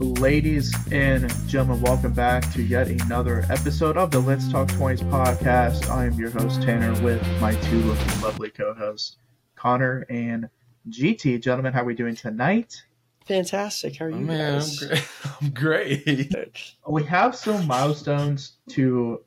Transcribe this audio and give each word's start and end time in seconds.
Ladies 0.00 0.74
and 0.90 1.32
gentlemen, 1.46 1.80
welcome 1.80 2.12
back 2.12 2.52
to 2.52 2.60
yet 2.60 2.88
another 2.88 3.44
episode 3.48 3.96
of 3.96 4.10
the 4.10 4.18
Let's 4.18 4.50
Talk 4.50 4.66
20s 4.70 5.08
podcast. 5.08 5.88
I 5.88 6.06
am 6.06 6.14
your 6.14 6.30
host, 6.30 6.62
Tanner, 6.62 7.00
with 7.00 7.24
my 7.40 7.54
two 7.54 7.80
lovely 8.20 8.50
co 8.50 8.74
hosts, 8.74 9.18
Connor 9.54 10.04
and 10.10 10.48
GT. 10.90 11.40
Gentlemen, 11.40 11.72
how 11.72 11.82
are 11.82 11.84
we 11.84 11.94
doing 11.94 12.16
tonight? 12.16 12.82
Fantastic. 13.24 13.94
How 13.96 14.06
are 14.06 14.10
you? 14.10 14.16
Oh, 14.16 14.18
man, 14.18 14.58
guys? 14.58 14.82
I'm 15.40 15.50
great. 15.50 16.02
I'm 16.08 16.28
great. 16.28 16.74
We 16.88 17.04
have 17.04 17.36
some 17.36 17.64
milestones 17.64 18.54
to 18.70 19.20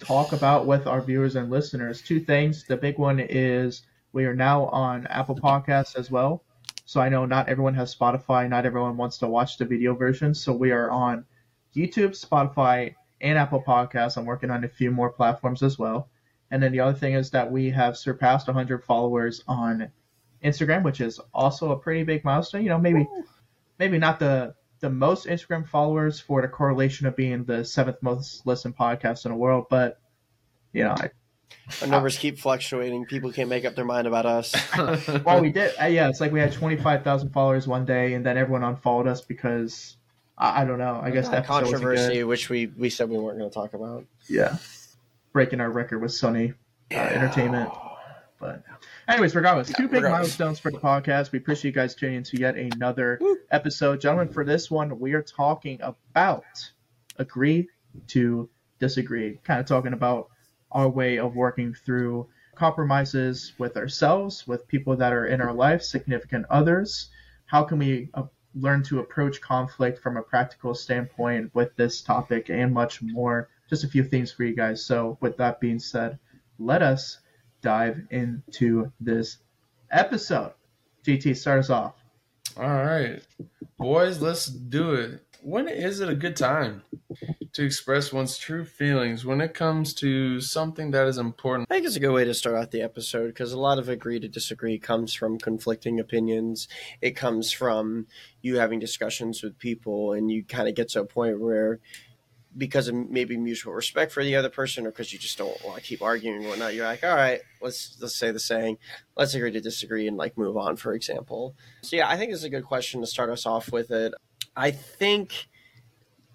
talk 0.00 0.32
about 0.32 0.66
with 0.66 0.88
our 0.88 1.00
viewers 1.00 1.36
and 1.36 1.48
listeners. 1.48 2.02
Two 2.02 2.18
things. 2.18 2.64
The 2.64 2.76
big 2.76 2.98
one 2.98 3.20
is 3.20 3.82
we 4.12 4.24
are 4.24 4.34
now 4.34 4.64
on 4.64 5.06
Apple 5.06 5.36
Podcasts 5.36 5.96
as 5.96 6.10
well. 6.10 6.42
So 6.88 7.02
I 7.02 7.10
know 7.10 7.26
not 7.26 7.50
everyone 7.50 7.74
has 7.74 7.94
Spotify, 7.94 8.48
not 8.48 8.64
everyone 8.64 8.96
wants 8.96 9.18
to 9.18 9.26
watch 9.28 9.58
the 9.58 9.66
video 9.66 9.94
version. 9.94 10.34
So 10.34 10.54
we 10.54 10.72
are 10.72 10.90
on 10.90 11.26
YouTube, 11.76 12.18
Spotify, 12.18 12.94
and 13.20 13.36
Apple 13.36 13.62
Podcasts. 13.62 14.16
I'm 14.16 14.24
working 14.24 14.50
on 14.50 14.64
a 14.64 14.68
few 14.70 14.90
more 14.90 15.10
platforms 15.10 15.62
as 15.62 15.78
well. 15.78 16.08
And 16.50 16.62
then 16.62 16.72
the 16.72 16.80
other 16.80 16.98
thing 16.98 17.12
is 17.12 17.28
that 17.32 17.52
we 17.52 17.68
have 17.68 17.98
surpassed 17.98 18.46
100 18.46 18.82
followers 18.84 19.44
on 19.46 19.92
Instagram, 20.42 20.82
which 20.82 21.02
is 21.02 21.20
also 21.34 21.72
a 21.72 21.78
pretty 21.78 22.04
big 22.04 22.24
milestone. 22.24 22.62
You 22.62 22.70
know, 22.70 22.78
maybe 22.78 23.06
maybe 23.78 23.98
not 23.98 24.18
the 24.18 24.54
the 24.80 24.88
most 24.88 25.26
Instagram 25.26 25.68
followers 25.68 26.18
for 26.18 26.40
the 26.40 26.48
correlation 26.48 27.06
of 27.06 27.14
being 27.14 27.44
the 27.44 27.66
seventh 27.66 27.98
most 28.00 28.46
listened 28.46 28.78
podcast 28.78 29.26
in 29.26 29.32
the 29.32 29.36
world, 29.36 29.66
but 29.68 30.00
you 30.72 30.84
know, 30.84 30.92
I, 30.92 31.10
Our 31.82 31.88
numbers 31.88 32.16
keep 32.16 32.38
fluctuating. 32.38 33.04
People 33.06 33.32
can't 33.32 33.48
make 33.48 33.64
up 33.64 33.74
their 33.74 33.84
mind 33.84 34.06
about 34.06 34.26
us. 34.26 34.54
well, 35.24 35.40
we 35.40 35.52
did. 35.52 35.74
Uh, 35.80 35.86
yeah, 35.86 36.08
it's 36.08 36.20
like 36.20 36.32
we 36.32 36.40
had 36.40 36.52
25,000 36.52 37.30
followers 37.30 37.68
one 37.68 37.84
day, 37.84 38.14
and 38.14 38.24
then 38.24 38.38
everyone 38.38 38.64
unfollowed 38.64 39.06
us 39.06 39.20
because 39.20 39.96
I, 40.36 40.62
I 40.62 40.64
don't 40.64 40.78
know. 40.78 41.00
I 41.02 41.10
guess 41.10 41.28
that 41.28 41.48
wasn't 41.48 41.66
good. 41.66 41.72
controversy, 41.72 42.24
which 42.24 42.48
we, 42.48 42.66
we 42.66 42.90
said 42.90 43.10
we 43.10 43.18
weren't 43.18 43.38
going 43.38 43.50
to 43.50 43.54
talk 43.54 43.74
about. 43.74 44.04
Yeah, 44.28 44.56
breaking 45.32 45.60
our 45.60 45.70
record 45.70 46.00
with 46.00 46.12
Sony 46.12 46.54
uh, 46.90 46.94
Entertainment. 46.94 47.70
But, 48.40 48.62
anyways, 49.08 49.34
regardless, 49.34 49.68
two 49.68 49.88
big 49.88 50.04
regardless. 50.04 50.38
milestones 50.38 50.60
for 50.60 50.70
the 50.70 50.78
podcast. 50.78 51.32
We 51.32 51.38
appreciate 51.38 51.70
you 51.70 51.74
guys 51.74 51.94
tuning 51.94 52.16
into 52.16 52.38
yet 52.38 52.56
another 52.56 53.20
episode, 53.50 54.00
gentlemen. 54.00 54.32
For 54.32 54.44
this 54.44 54.70
one, 54.70 54.98
we 55.00 55.12
are 55.12 55.22
talking 55.22 55.80
about 55.82 56.44
agree 57.16 57.68
to 58.08 58.48
disagree. 58.78 59.38
Kind 59.44 59.60
of 59.60 59.66
talking 59.66 59.92
about 59.92 60.28
our 60.72 60.88
way 60.88 61.18
of 61.18 61.34
working 61.34 61.74
through 61.74 62.28
compromises 62.54 63.52
with 63.58 63.76
ourselves, 63.76 64.46
with 64.46 64.68
people 64.68 64.96
that 64.96 65.12
are 65.12 65.26
in 65.26 65.40
our 65.40 65.52
life, 65.52 65.82
significant 65.82 66.44
others. 66.50 67.10
How 67.46 67.62
can 67.62 67.78
we 67.78 68.10
uh, 68.14 68.24
learn 68.54 68.82
to 68.84 68.98
approach 68.98 69.40
conflict 69.40 70.00
from 70.02 70.16
a 70.16 70.22
practical 70.22 70.74
standpoint 70.74 71.54
with 71.54 71.74
this 71.76 72.02
topic 72.02 72.50
and 72.50 72.74
much 72.74 73.00
more? 73.00 73.48
Just 73.70 73.84
a 73.84 73.88
few 73.88 74.02
things 74.02 74.32
for 74.32 74.44
you 74.44 74.54
guys. 74.54 74.84
So, 74.84 75.16
with 75.20 75.36
that 75.36 75.60
being 75.60 75.78
said, 75.78 76.18
let 76.58 76.82
us 76.82 77.18
dive 77.62 78.00
into 78.10 78.90
this 79.00 79.38
episode. 79.90 80.52
GT, 81.04 81.36
start 81.36 81.60
us 81.60 81.70
off. 81.70 81.94
All 82.56 82.68
right, 82.68 83.22
boys, 83.78 84.20
let's 84.20 84.46
do 84.46 84.94
it. 84.94 85.22
When 85.42 85.68
is 85.68 86.00
it 86.00 86.08
a 86.08 86.14
good 86.14 86.36
time 86.36 86.82
to 87.52 87.64
express 87.64 88.12
one's 88.12 88.36
true 88.36 88.64
feelings 88.64 89.24
when 89.24 89.40
it 89.40 89.54
comes 89.54 89.94
to 89.94 90.40
something 90.40 90.90
that 90.90 91.06
is 91.06 91.16
important? 91.16 91.68
I 91.70 91.74
think 91.74 91.86
it's 91.86 91.96
a 91.96 92.00
good 92.00 92.12
way 92.12 92.24
to 92.24 92.34
start 92.34 92.56
out 92.56 92.70
the 92.72 92.82
episode 92.82 93.28
because 93.28 93.52
a 93.52 93.58
lot 93.58 93.78
of 93.78 93.88
agree 93.88 94.18
to 94.20 94.28
disagree 94.28 94.78
comes 94.78 95.14
from 95.14 95.38
conflicting 95.38 96.00
opinions. 96.00 96.68
It 97.00 97.12
comes 97.12 97.52
from 97.52 98.06
you 98.42 98.58
having 98.58 98.80
discussions 98.80 99.42
with 99.42 99.58
people, 99.58 100.12
and 100.12 100.30
you 100.30 100.44
kind 100.44 100.68
of 100.68 100.74
get 100.74 100.88
to 100.90 101.00
a 101.00 101.06
point 101.06 101.40
where, 101.40 101.78
because 102.56 102.88
of 102.88 102.94
maybe 102.94 103.36
mutual 103.36 103.72
respect 103.72 104.10
for 104.10 104.24
the 104.24 104.34
other 104.34 104.50
person, 104.50 104.86
or 104.86 104.90
because 104.90 105.12
you 105.12 105.18
just 105.18 105.38
don't 105.38 105.64
want 105.64 105.76
to 105.76 105.82
keep 105.82 106.02
arguing 106.02 106.38
and 106.38 106.46
whatnot, 106.46 106.74
you're 106.74 106.84
like, 106.86 107.04
all 107.04 107.14
right, 107.14 107.40
let's 107.62 107.96
let's 108.00 108.16
say 108.16 108.32
the 108.32 108.40
saying, 108.40 108.78
let's 109.16 109.34
agree 109.34 109.52
to 109.52 109.60
disagree 109.60 110.08
and 110.08 110.16
like 110.16 110.36
move 110.36 110.56
on, 110.56 110.76
for 110.76 110.94
example. 110.94 111.54
So 111.82 111.96
yeah, 111.96 112.08
I 112.08 112.16
think 112.16 112.32
it's 112.32 112.42
a 112.42 112.50
good 112.50 112.64
question 112.64 113.00
to 113.00 113.06
start 113.06 113.30
us 113.30 113.46
off 113.46 113.70
with 113.70 113.92
it. 113.92 114.12
I 114.58 114.72
think, 114.72 115.46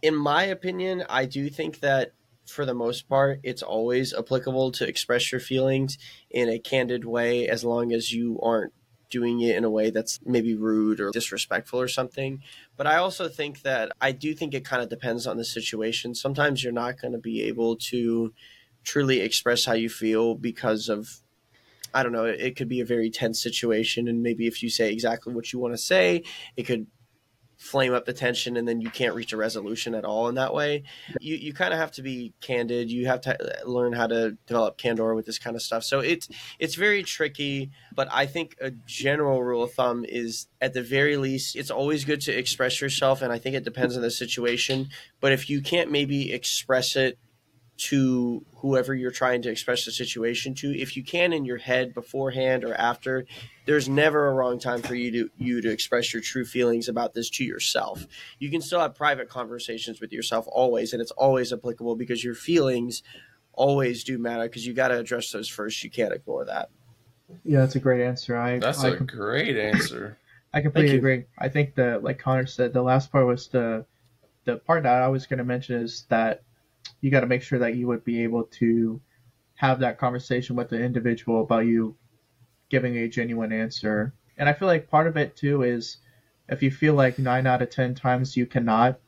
in 0.02 0.16
my 0.16 0.44
opinion, 0.44 1.04
I 1.10 1.26
do 1.26 1.50
think 1.50 1.82
that 1.82 2.14
for 2.48 2.66
the 2.66 2.74
most 2.74 3.10
part, 3.10 3.42
it's 3.44 3.62
always 3.62 4.14
applicable 4.14 4.72
to 4.74 4.88
express 4.88 5.30
your 5.32 5.42
feelings 5.42 5.98
in 6.30 6.48
a 6.48 6.58
candid 6.58 7.04
way 7.04 7.50
as 7.50 7.66
long 7.66 7.92
as 7.92 8.14
you 8.14 8.40
aren't 8.42 8.72
doing 9.10 9.42
it 9.42 9.58
in 9.58 9.66
a 9.66 9.70
way 9.70 9.90
that's 9.90 10.20
maybe 10.26 10.56
rude 10.56 11.02
or 11.02 11.12
disrespectful 11.12 11.80
or 11.82 11.90
something. 11.90 12.42
But 12.78 12.88
I 12.88 12.96
also 12.96 13.28
think 13.28 13.62
that 13.64 13.92
I 14.00 14.14
do 14.14 14.34
think 14.34 14.54
it 14.54 14.66
kind 14.66 14.82
of 14.82 14.90
depends 14.90 15.28
on 15.28 15.36
the 15.36 15.46
situation. 15.46 16.16
Sometimes 16.16 16.64
you're 16.64 16.74
not 16.74 17.00
going 17.02 17.12
to 17.12 17.20
be 17.20 17.44
able 17.44 17.76
to 17.92 18.34
truly 18.86 19.20
express 19.20 19.66
how 19.66 19.74
you 19.74 19.90
feel 19.90 20.34
because 20.36 20.88
of 20.88 21.20
I 21.94 22.02
don't 22.02 22.12
know, 22.12 22.26
it 22.26 22.56
could 22.56 22.70
be 22.70 22.80
a 22.80 22.86
very 22.86 23.12
tense 23.12 23.44
situation 23.44 24.08
and 24.08 24.24
maybe 24.24 24.48
if 24.48 24.64
you 24.64 24.70
say 24.70 24.92
exactly 24.92 25.32
what 25.32 25.54
you 25.54 25.60
want 25.60 25.76
to 25.76 25.78
say, 25.78 26.24
it 26.58 26.64
could 26.64 26.88
flame 27.58 27.94
up 27.94 28.06
the 28.06 28.14
tension 28.14 28.58
and 28.58 28.68
then 28.68 28.82
you 28.82 28.90
can't 28.90 29.16
reach 29.16 29.34
a 29.34 29.38
resolution 29.38 29.96
at 29.96 30.06
all 30.06 30.28
in 30.28 30.36
that 30.36 30.54
way. 30.54 30.84
You 31.20 31.36
you 31.36 31.54
kind 31.54 31.74
of 31.74 31.80
have 31.80 31.92
to 31.94 32.02
be 32.02 32.34
candid. 32.42 32.92
You 32.92 33.08
have 33.08 33.22
to 33.22 33.38
learn 33.66 33.94
how 33.94 34.08
to 34.08 34.38
develop 34.48 34.78
candor 34.78 35.14
with 35.16 35.26
this 35.26 35.40
kind 35.40 35.56
of 35.56 35.62
stuff. 35.62 35.84
So 35.84 36.00
it's 36.00 36.28
it's 36.60 36.76
very 36.76 37.04
tricky, 37.04 37.72
but 37.94 38.08
I 38.12 38.26
think 38.26 38.56
a 38.62 38.72
general 38.72 39.44
rule 39.44 39.64
of 39.64 39.74
thumb 39.74 40.06
is 40.08 40.48
at 40.62 40.74
the 40.74 40.84
very 40.84 41.18
least 41.18 41.56
it's 41.56 41.72
always 41.72 42.06
good 42.06 42.22
to 42.22 42.32
express 42.32 42.82
yourself 42.82 43.22
and 43.22 43.32
I 43.32 43.38
think 43.38 43.56
it 43.56 43.64
depends 43.64 43.96
on 43.96 44.02
the 44.02 44.12
situation, 44.12 44.90
but 45.20 45.32
if 45.32 45.50
you 45.50 45.62
can't 45.62 45.92
maybe 45.92 46.32
express 46.32 46.96
it 46.96 47.18
to 47.76 48.46
whoever 48.58 48.94
you're 48.94 49.12
trying 49.12 49.42
to 49.42 49.50
express 49.50 49.84
the 49.86 49.92
situation 49.92 50.54
to 50.54 50.70
if 50.80 50.96
you 50.96 51.04
can 51.04 51.34
in 51.34 51.44
your 51.44 51.58
head 51.58 51.94
beforehand 51.94 52.64
or 52.64 52.74
after 52.76 53.26
there's 53.66 53.90
never 53.90 54.28
a 54.28 54.34
wrong 54.34 54.60
time 54.60 54.82
for 54.82 54.94
you 54.96 55.12
to 55.12 55.30
you 55.38 55.60
to 55.62 55.72
express 55.72 56.14
your 56.14 56.22
true 56.22 56.46
feelings 56.46 56.88
about 56.88 57.14
this 57.16 57.30
to 57.32 57.44
yourself 57.44 58.06
you 58.40 58.52
can 58.52 58.62
still 58.62 58.80
have 58.80 58.94
private 58.94 59.28
conversations 59.28 60.00
with 60.00 60.12
yourself 60.14 60.46
always 60.52 60.94
and 60.94 61.02
it's 61.02 61.12
always 61.12 61.52
applicable 61.52 61.96
because 61.96 62.24
your 62.24 62.36
feelings 62.36 63.02
always 63.54 64.04
do 64.04 64.18
matter 64.20 64.44
because 64.44 64.66
you 64.68 64.74
got 64.74 64.90
to 64.90 65.00
address 65.00 65.32
those 65.32 65.50
first 65.50 65.84
you 65.84 65.90
can't 65.90 66.14
ignore 66.14 66.46
that 66.46 66.70
Yeah, 67.44 67.60
that's 67.62 67.76
a 67.76 67.80
great 67.80 68.02
answer. 68.06 68.38
I 68.38 68.60
That's 68.60 68.84
I 68.84 68.90
a 68.90 68.98
com- 68.98 69.08
great 69.08 69.58
answer. 69.58 70.18
I 70.54 70.62
completely 70.62 70.92
you. 70.92 70.98
agree. 71.00 71.26
I 71.40 71.50
think 71.50 71.74
that, 71.76 72.04
like 72.04 72.20
Connor 72.20 72.46
said, 72.46 72.74
the 72.74 72.84
last 72.84 73.12
part 73.12 73.26
was 73.26 73.48
the 73.48 73.86
the 74.46 74.58
part 74.58 74.84
that 74.84 75.02
I 75.02 75.08
was 75.08 75.26
going 75.26 75.40
to 75.40 75.44
mention 75.44 75.82
is 75.82 76.06
that 76.10 76.44
you 77.04 77.12
got 77.12 77.20
to 77.20 77.28
make 77.28 77.42
sure 77.42 77.60
that 77.60 77.76
you 77.76 77.86
would 77.86 78.06
be 78.06 78.24
able 78.24 78.46
to 78.46 79.02
have 79.56 79.80
that 79.80 79.98
conversation 79.98 80.56
with 80.56 80.70
the 80.70 80.82
individual 80.82 81.42
about 81.42 81.66
you 81.66 81.98
giving 82.70 82.96
a 82.96 83.10
genuine 83.10 83.52
answer. 83.52 84.14
And 84.38 84.48
I 84.48 84.54
feel 84.54 84.70
like 84.70 84.90
part 84.90 85.08
of 85.08 85.18
it 85.18 85.36
too 85.36 85.64
is 85.64 85.98
if 86.48 86.64
you 86.64 86.72
feel 86.72 86.94
like 86.94 87.20
nine 87.20 87.46
out 87.46 87.62
of 87.62 87.70
ten 87.70 87.94
times 87.94 88.38
you 88.38 88.46
cannot 88.46 89.02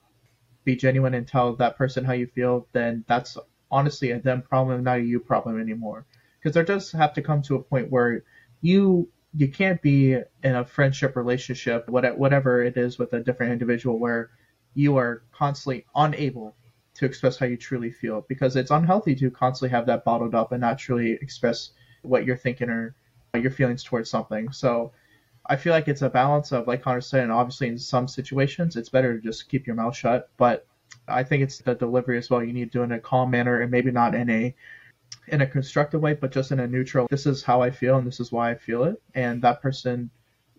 be 0.66 0.75
genuine 0.75 1.13
and 1.13 1.25
tell 1.25 1.56
that 1.56 1.78
person 1.78 2.03
how 2.03 2.11
you 2.11 2.28
feel, 2.28 2.67
then 2.73 3.06
that's 3.07 3.38
honestly 3.72 4.12
a 4.12 4.19
them 4.19 4.41
problem, 4.41 4.83
not 4.83 5.00
a 5.00 5.01
you 5.01 5.22
problem 5.22 5.62
anymore. 5.62 6.06
Because 6.38 6.53
there 6.53 6.63
does 6.66 6.91
have 6.91 7.13
to 7.13 7.22
come 7.22 7.41
to 7.44 7.56
a 7.56 7.63
point 7.63 7.89
where 7.89 8.23
you 8.59 9.07
you 9.38 9.47
can't 9.47 9.81
be 9.81 10.16
in 10.44 10.56
a 10.56 10.66
friendship 10.66 11.16
relationship, 11.16 11.88
whatever 11.88 12.62
it 12.62 12.75
is, 12.75 13.00
with 13.00 13.13
a 13.13 13.22
different 13.22 13.53
individual 13.53 13.97
where 13.97 14.31
you 14.73 14.97
are 14.97 15.23
constantly 15.31 15.85
unable 15.95 16.57
to 16.95 17.06
express 17.06 17.38
how 17.38 17.45
you 17.45 17.57
truly 17.57 17.91
feel 17.91 18.25
because 18.28 18.56
it's 18.56 18.72
unhealthy 18.72 19.16
to 19.16 19.29
constantly 19.29 19.69
have 19.69 19.85
that 19.85 20.03
bottled 20.03 20.33
up 20.33 20.51
and 20.51 20.61
not 20.61 20.79
truly 20.79 21.13
express 21.13 21.72
what 22.01 22.25
you're 22.25 22.38
thinking 22.38 22.69
or 22.69 22.95
your 23.33 23.51
feelings 23.51 23.83
towards 23.83 24.09
something. 24.09 24.51
So 24.51 24.94
I 25.47 25.57
feel 25.57 25.73
like 25.73 25.88
it's 25.88 26.01
a 26.01 26.09
balance 26.09 26.51
of, 26.51 26.67
like 26.67 26.81
Connor 26.81 27.01
said, 27.01 27.23
and 27.23 27.31
obviously 27.31 27.67
in 27.67 27.78
some 27.78 28.07
situations 28.07 28.75
it's 28.75 28.89
better 28.89 29.16
to 29.16 29.22
just 29.22 29.50
keep 29.50 29.67
your 29.67 29.75
mouth 29.75 29.95
shut. 29.95 30.29
But 30.38 30.66
I 31.07 31.24
think 31.24 31.44
it's 31.44 31.59
the 31.59 31.75
delivery 31.75 32.18
as 32.18 32.30
well. 32.30 32.44
You 32.44 32.53
need 32.53 32.71
to 32.71 32.77
do 32.77 32.81
it 32.81 32.86
in 32.86 32.92
a 32.94 33.00
calm 33.00 33.30
manner 33.30 33.62
and 33.62 33.69
maybe 33.69 33.91
not 33.91 34.15
in 34.15 34.30
a 34.30 34.56
in 35.27 35.41
a 35.41 35.48
constructive 35.48 36.01
way, 36.01 36.13
but 36.13 36.31
just 36.31 36.51
in 36.51 36.59
a 36.59 36.68
neutral. 36.68 37.07
This 37.09 37.25
is 37.25 37.44
how 37.44 37.62
I 37.62 37.71
feel 37.71 37.98
and 37.98 38.07
this 38.07 38.19
is 38.19 38.31
why 38.31 38.51
I 38.51 38.56
feel 38.56 38.83
it, 38.86 39.01
and 39.13 39.41
that 39.41 39.62
person 39.62 40.09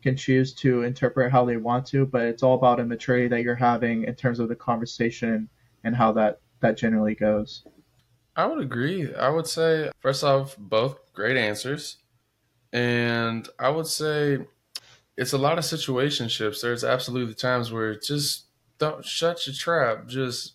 can 0.02 0.16
choose 0.16 0.52
to 0.54 0.82
interpret 0.82 1.32
how 1.32 1.44
they 1.44 1.56
want 1.56 1.86
to. 1.86 2.04
But 2.04 2.22
it's 2.22 2.42
all 2.42 2.54
about 2.54 2.80
a 2.80 2.84
maturity 2.84 3.28
that 3.28 3.42
you're 3.42 3.54
having 3.54 4.04
in 4.04 4.14
terms 4.14 4.38
of 4.38 4.48
the 4.48 4.54
conversation 4.54 5.48
and 5.84 5.96
how 5.96 6.12
that 6.12 6.40
that 6.60 6.76
generally 6.76 7.14
goes. 7.14 7.64
I 8.34 8.46
would 8.46 8.60
agree. 8.60 9.14
I 9.14 9.30
would 9.30 9.46
say, 9.46 9.90
first 10.00 10.22
off, 10.22 10.56
both 10.58 10.98
great 11.14 11.36
answers. 11.36 11.98
And 12.72 13.48
I 13.58 13.70
would 13.70 13.86
say 13.86 14.38
it's 15.16 15.32
a 15.32 15.38
lot 15.38 15.58
of 15.58 15.64
situationships. 15.64 16.60
There's 16.60 16.84
absolutely 16.84 17.34
times 17.34 17.72
where 17.72 17.98
just 17.98 18.44
don't 18.78 19.04
shut 19.04 19.46
your 19.46 19.54
trap. 19.54 20.06
Just, 20.06 20.54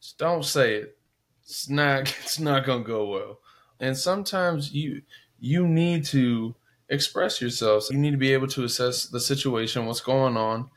just 0.00 0.16
don't 0.16 0.44
say 0.44 0.76
it. 0.76 0.98
It's 1.42 1.68
not 1.68 2.02
it's 2.22 2.38
not 2.38 2.64
gonna 2.64 2.84
go 2.84 3.06
well. 3.06 3.38
And 3.80 3.96
sometimes 3.96 4.72
you 4.72 5.02
you 5.38 5.66
need 5.66 6.04
to 6.06 6.54
express 6.88 7.40
yourself. 7.40 7.88
You 7.90 7.98
need 7.98 8.12
to 8.12 8.16
be 8.16 8.32
able 8.32 8.48
to 8.48 8.64
assess 8.64 9.06
the 9.06 9.20
situation, 9.20 9.86
what's 9.86 10.00
going 10.00 10.36
on. 10.36 10.70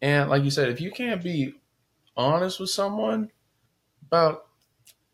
And 0.00 0.28
like 0.28 0.42
you 0.42 0.50
said, 0.50 0.68
if 0.68 0.80
you 0.80 0.90
can't 0.90 1.22
be 1.22 1.54
honest 2.16 2.60
with 2.60 2.70
someone, 2.70 3.30
about 4.06 4.46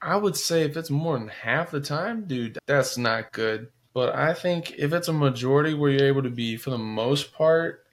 I 0.01 0.17
would 0.17 0.37
say 0.37 0.63
if 0.63 0.77
it's 0.77 0.91
more 0.91 1.19
than 1.19 1.29
half 1.29 1.71
the 1.71 1.81
time, 1.81 2.25
dude, 2.27 2.59
that's 2.67 2.97
not 2.97 3.33
good. 3.33 3.69
But 3.95 4.15
I 4.15 4.33
think 4.35 4.75
if 4.79 4.93
it's 4.93 5.09
a 5.09 5.13
majority 5.13 5.75
where 5.75 5.91
you're 5.91 6.07
able 6.07 6.23
to 6.23 6.31
be, 6.31 6.57
for 6.57 6.71
the 6.71 6.79
most 6.79 7.33
part, 7.33 7.85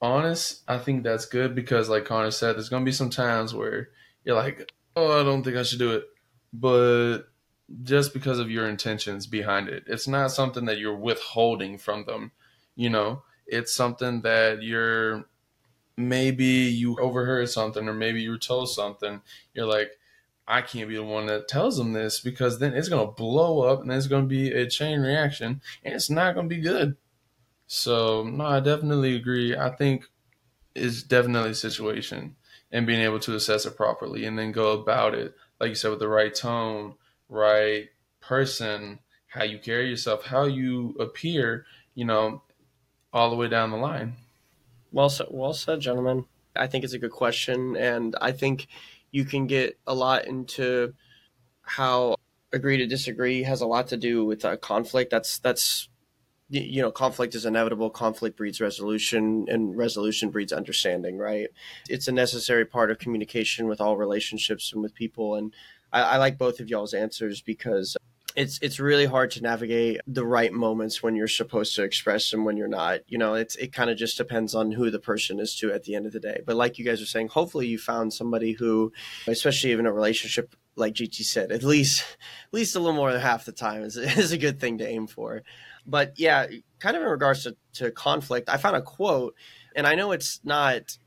honest, 0.00 0.62
I 0.66 0.78
think 0.78 1.02
that's 1.02 1.26
good 1.26 1.54
because, 1.54 1.88
like 1.88 2.06
Connor 2.06 2.30
said, 2.30 2.56
there's 2.56 2.70
to 2.70 2.80
be 2.80 2.92
some 2.92 3.10
times 3.10 3.54
where 3.54 3.90
you're 4.24 4.36
like, 4.36 4.72
oh, 4.96 5.20
I 5.20 5.22
don't 5.22 5.42
think 5.42 5.56
I 5.56 5.62
should 5.62 5.78
do 5.78 5.92
it. 5.92 6.04
But 6.52 7.24
just 7.82 8.14
because 8.14 8.38
of 8.38 8.50
your 8.50 8.68
intentions 8.68 9.26
behind 9.26 9.68
it, 9.68 9.84
it's 9.86 10.08
not 10.08 10.30
something 10.30 10.66
that 10.66 10.78
you're 10.78 10.96
withholding 10.96 11.76
from 11.78 12.04
them. 12.06 12.32
You 12.76 12.90
know, 12.90 13.22
it's 13.46 13.74
something 13.74 14.22
that 14.22 14.62
you're 14.62 15.26
maybe 15.96 16.44
you 16.44 16.96
overheard 16.98 17.48
something 17.48 17.88
or 17.88 17.94
maybe 17.94 18.22
you 18.22 18.30
were 18.30 18.38
told 18.38 18.70
something. 18.70 19.20
You're 19.52 19.66
like, 19.66 19.92
I 20.46 20.60
can't 20.60 20.88
be 20.88 20.96
the 20.96 21.04
one 21.04 21.26
that 21.26 21.48
tells 21.48 21.76
them 21.76 21.92
this 21.92 22.20
because 22.20 22.58
then 22.58 22.74
it's 22.74 22.88
going 22.88 23.06
to 23.06 23.12
blow 23.12 23.60
up 23.60 23.80
and 23.80 23.90
there's 23.90 24.08
going 24.08 24.24
to 24.24 24.28
be 24.28 24.52
a 24.52 24.68
chain 24.68 25.00
reaction 25.00 25.62
and 25.82 25.94
it's 25.94 26.10
not 26.10 26.34
going 26.34 26.48
to 26.48 26.54
be 26.54 26.60
good. 26.60 26.96
So, 27.66 28.24
no, 28.24 28.44
I 28.44 28.60
definitely 28.60 29.16
agree. 29.16 29.56
I 29.56 29.70
think 29.70 30.04
it's 30.74 31.02
definitely 31.02 31.50
a 31.50 31.54
situation 31.54 32.36
and 32.70 32.86
being 32.86 33.00
able 33.00 33.20
to 33.20 33.34
assess 33.34 33.64
it 33.64 33.76
properly 33.76 34.26
and 34.26 34.38
then 34.38 34.52
go 34.52 34.72
about 34.72 35.14
it, 35.14 35.34
like 35.60 35.70
you 35.70 35.74
said, 35.74 35.90
with 35.90 36.00
the 36.00 36.08
right 36.08 36.34
tone, 36.34 36.94
right 37.28 37.88
person, 38.20 38.98
how 39.28 39.44
you 39.44 39.58
carry 39.58 39.88
yourself, 39.88 40.26
how 40.26 40.44
you 40.44 40.94
appear, 41.00 41.64
you 41.94 42.04
know, 42.04 42.42
all 43.12 43.30
the 43.30 43.36
way 43.36 43.48
down 43.48 43.70
the 43.70 43.76
line. 43.76 44.16
Well 44.94 45.08
said, 45.08 45.26
well 45.30 45.52
said, 45.52 45.80
gentlemen. 45.80 46.26
I 46.54 46.68
think 46.68 46.84
it's 46.84 46.92
a 46.92 47.00
good 47.00 47.10
question, 47.10 47.76
and 47.76 48.14
I 48.20 48.30
think 48.30 48.68
you 49.10 49.24
can 49.24 49.48
get 49.48 49.76
a 49.88 49.94
lot 49.94 50.26
into 50.26 50.94
how 51.62 52.14
agree 52.52 52.76
to 52.76 52.86
disagree 52.86 53.42
has 53.42 53.60
a 53.60 53.66
lot 53.66 53.88
to 53.88 53.96
do 53.96 54.24
with 54.24 54.44
uh, 54.44 54.56
conflict. 54.56 55.10
That's 55.10 55.40
that's 55.40 55.88
you 56.48 56.80
know 56.80 56.92
conflict 56.92 57.34
is 57.34 57.44
inevitable 57.44 57.90
conflict 57.90 58.36
breeds 58.36 58.60
resolution 58.60 59.46
and 59.48 59.76
resolution 59.76 60.30
breeds 60.30 60.52
understanding 60.52 61.16
right 61.16 61.48
it's 61.88 62.06
a 62.06 62.12
necessary 62.12 62.66
part 62.66 62.90
of 62.90 62.98
communication 62.98 63.66
with 63.66 63.80
all 63.80 63.96
relationships 63.96 64.70
and 64.70 64.82
with 64.82 64.94
people 64.94 65.36
and 65.36 65.54
i, 65.90 66.02
I 66.02 66.16
like 66.18 66.36
both 66.36 66.60
of 66.60 66.68
y'all's 66.68 66.92
answers 66.92 67.40
because 67.40 67.96
it's 68.34 68.58
it's 68.60 68.80
really 68.80 69.06
hard 69.06 69.30
to 69.32 69.42
navigate 69.42 70.00
the 70.06 70.26
right 70.26 70.52
moments 70.52 71.02
when 71.02 71.14
you're 71.14 71.28
supposed 71.28 71.76
to 71.76 71.84
express 71.84 72.32
and 72.32 72.44
when 72.44 72.56
you're 72.56 72.66
not. 72.66 73.00
You 73.06 73.18
know, 73.18 73.34
it's 73.34 73.54
it 73.56 73.72
kind 73.72 73.90
of 73.90 73.96
just 73.96 74.16
depends 74.16 74.54
on 74.54 74.72
who 74.72 74.90
the 74.90 74.98
person 74.98 75.38
is 75.38 75.54
to 75.56 75.72
at 75.72 75.84
the 75.84 75.94
end 75.94 76.06
of 76.06 76.12
the 76.12 76.20
day. 76.20 76.40
But 76.44 76.56
like 76.56 76.78
you 76.78 76.84
guys 76.84 77.00
are 77.00 77.06
saying, 77.06 77.28
hopefully 77.28 77.68
you 77.68 77.78
found 77.78 78.12
somebody 78.12 78.52
who, 78.52 78.92
especially 79.26 79.72
in 79.72 79.86
a 79.86 79.92
relationship 79.92 80.56
like 80.76 80.94
GT 80.94 81.22
said, 81.22 81.52
at 81.52 81.62
least 81.62 82.02
at 82.48 82.54
least 82.54 82.74
a 82.74 82.80
little 82.80 82.96
more 82.96 83.12
than 83.12 83.20
half 83.20 83.44
the 83.44 83.52
time 83.52 83.82
is 83.82 83.96
is 83.96 84.32
a 84.32 84.38
good 84.38 84.58
thing 84.58 84.78
to 84.78 84.88
aim 84.88 85.06
for. 85.06 85.42
But 85.86 86.14
yeah, 86.18 86.46
kind 86.80 86.96
of 86.96 87.02
in 87.02 87.08
regards 87.08 87.44
to, 87.44 87.56
to 87.74 87.90
conflict, 87.90 88.48
I 88.48 88.56
found 88.56 88.76
a 88.76 88.82
quote, 88.82 89.34
and 89.76 89.86
I 89.86 89.94
know 89.94 90.12
it's 90.12 90.40
not 90.42 90.98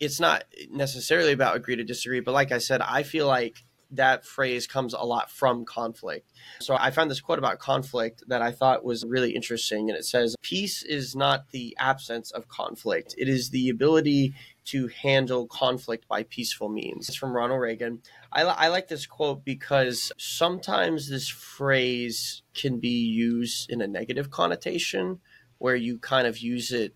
it's 0.00 0.18
not 0.18 0.44
necessarily 0.70 1.32
about 1.32 1.56
agree 1.56 1.76
to 1.76 1.84
disagree, 1.84 2.20
but 2.20 2.32
like 2.32 2.50
I 2.50 2.58
said, 2.58 2.80
I 2.80 3.04
feel 3.04 3.28
like 3.28 3.62
that 3.96 4.24
phrase 4.24 4.66
comes 4.66 4.94
a 4.94 5.02
lot 5.02 5.30
from 5.30 5.64
conflict. 5.64 6.30
So 6.60 6.76
I 6.78 6.90
found 6.90 7.10
this 7.10 7.20
quote 7.20 7.38
about 7.38 7.58
conflict 7.58 8.22
that 8.28 8.42
I 8.42 8.52
thought 8.52 8.84
was 8.84 9.04
really 9.04 9.32
interesting. 9.32 9.90
And 9.90 9.98
it 9.98 10.04
says, 10.04 10.36
Peace 10.42 10.82
is 10.82 11.14
not 11.14 11.50
the 11.50 11.76
absence 11.78 12.30
of 12.30 12.48
conflict, 12.48 13.14
it 13.18 13.28
is 13.28 13.50
the 13.50 13.68
ability 13.68 14.34
to 14.66 14.88
handle 14.88 15.46
conflict 15.46 16.08
by 16.08 16.22
peaceful 16.22 16.68
means. 16.68 17.08
It's 17.08 17.18
from 17.18 17.36
Ronald 17.36 17.60
Reagan. 17.60 18.00
I, 18.32 18.42
I 18.42 18.68
like 18.68 18.88
this 18.88 19.06
quote 19.06 19.44
because 19.44 20.10
sometimes 20.16 21.08
this 21.08 21.28
phrase 21.28 22.42
can 22.54 22.78
be 22.78 22.88
used 22.88 23.70
in 23.70 23.82
a 23.82 23.86
negative 23.86 24.30
connotation 24.30 25.20
where 25.58 25.76
you 25.76 25.98
kind 25.98 26.26
of 26.26 26.38
use 26.38 26.72
it 26.72 26.94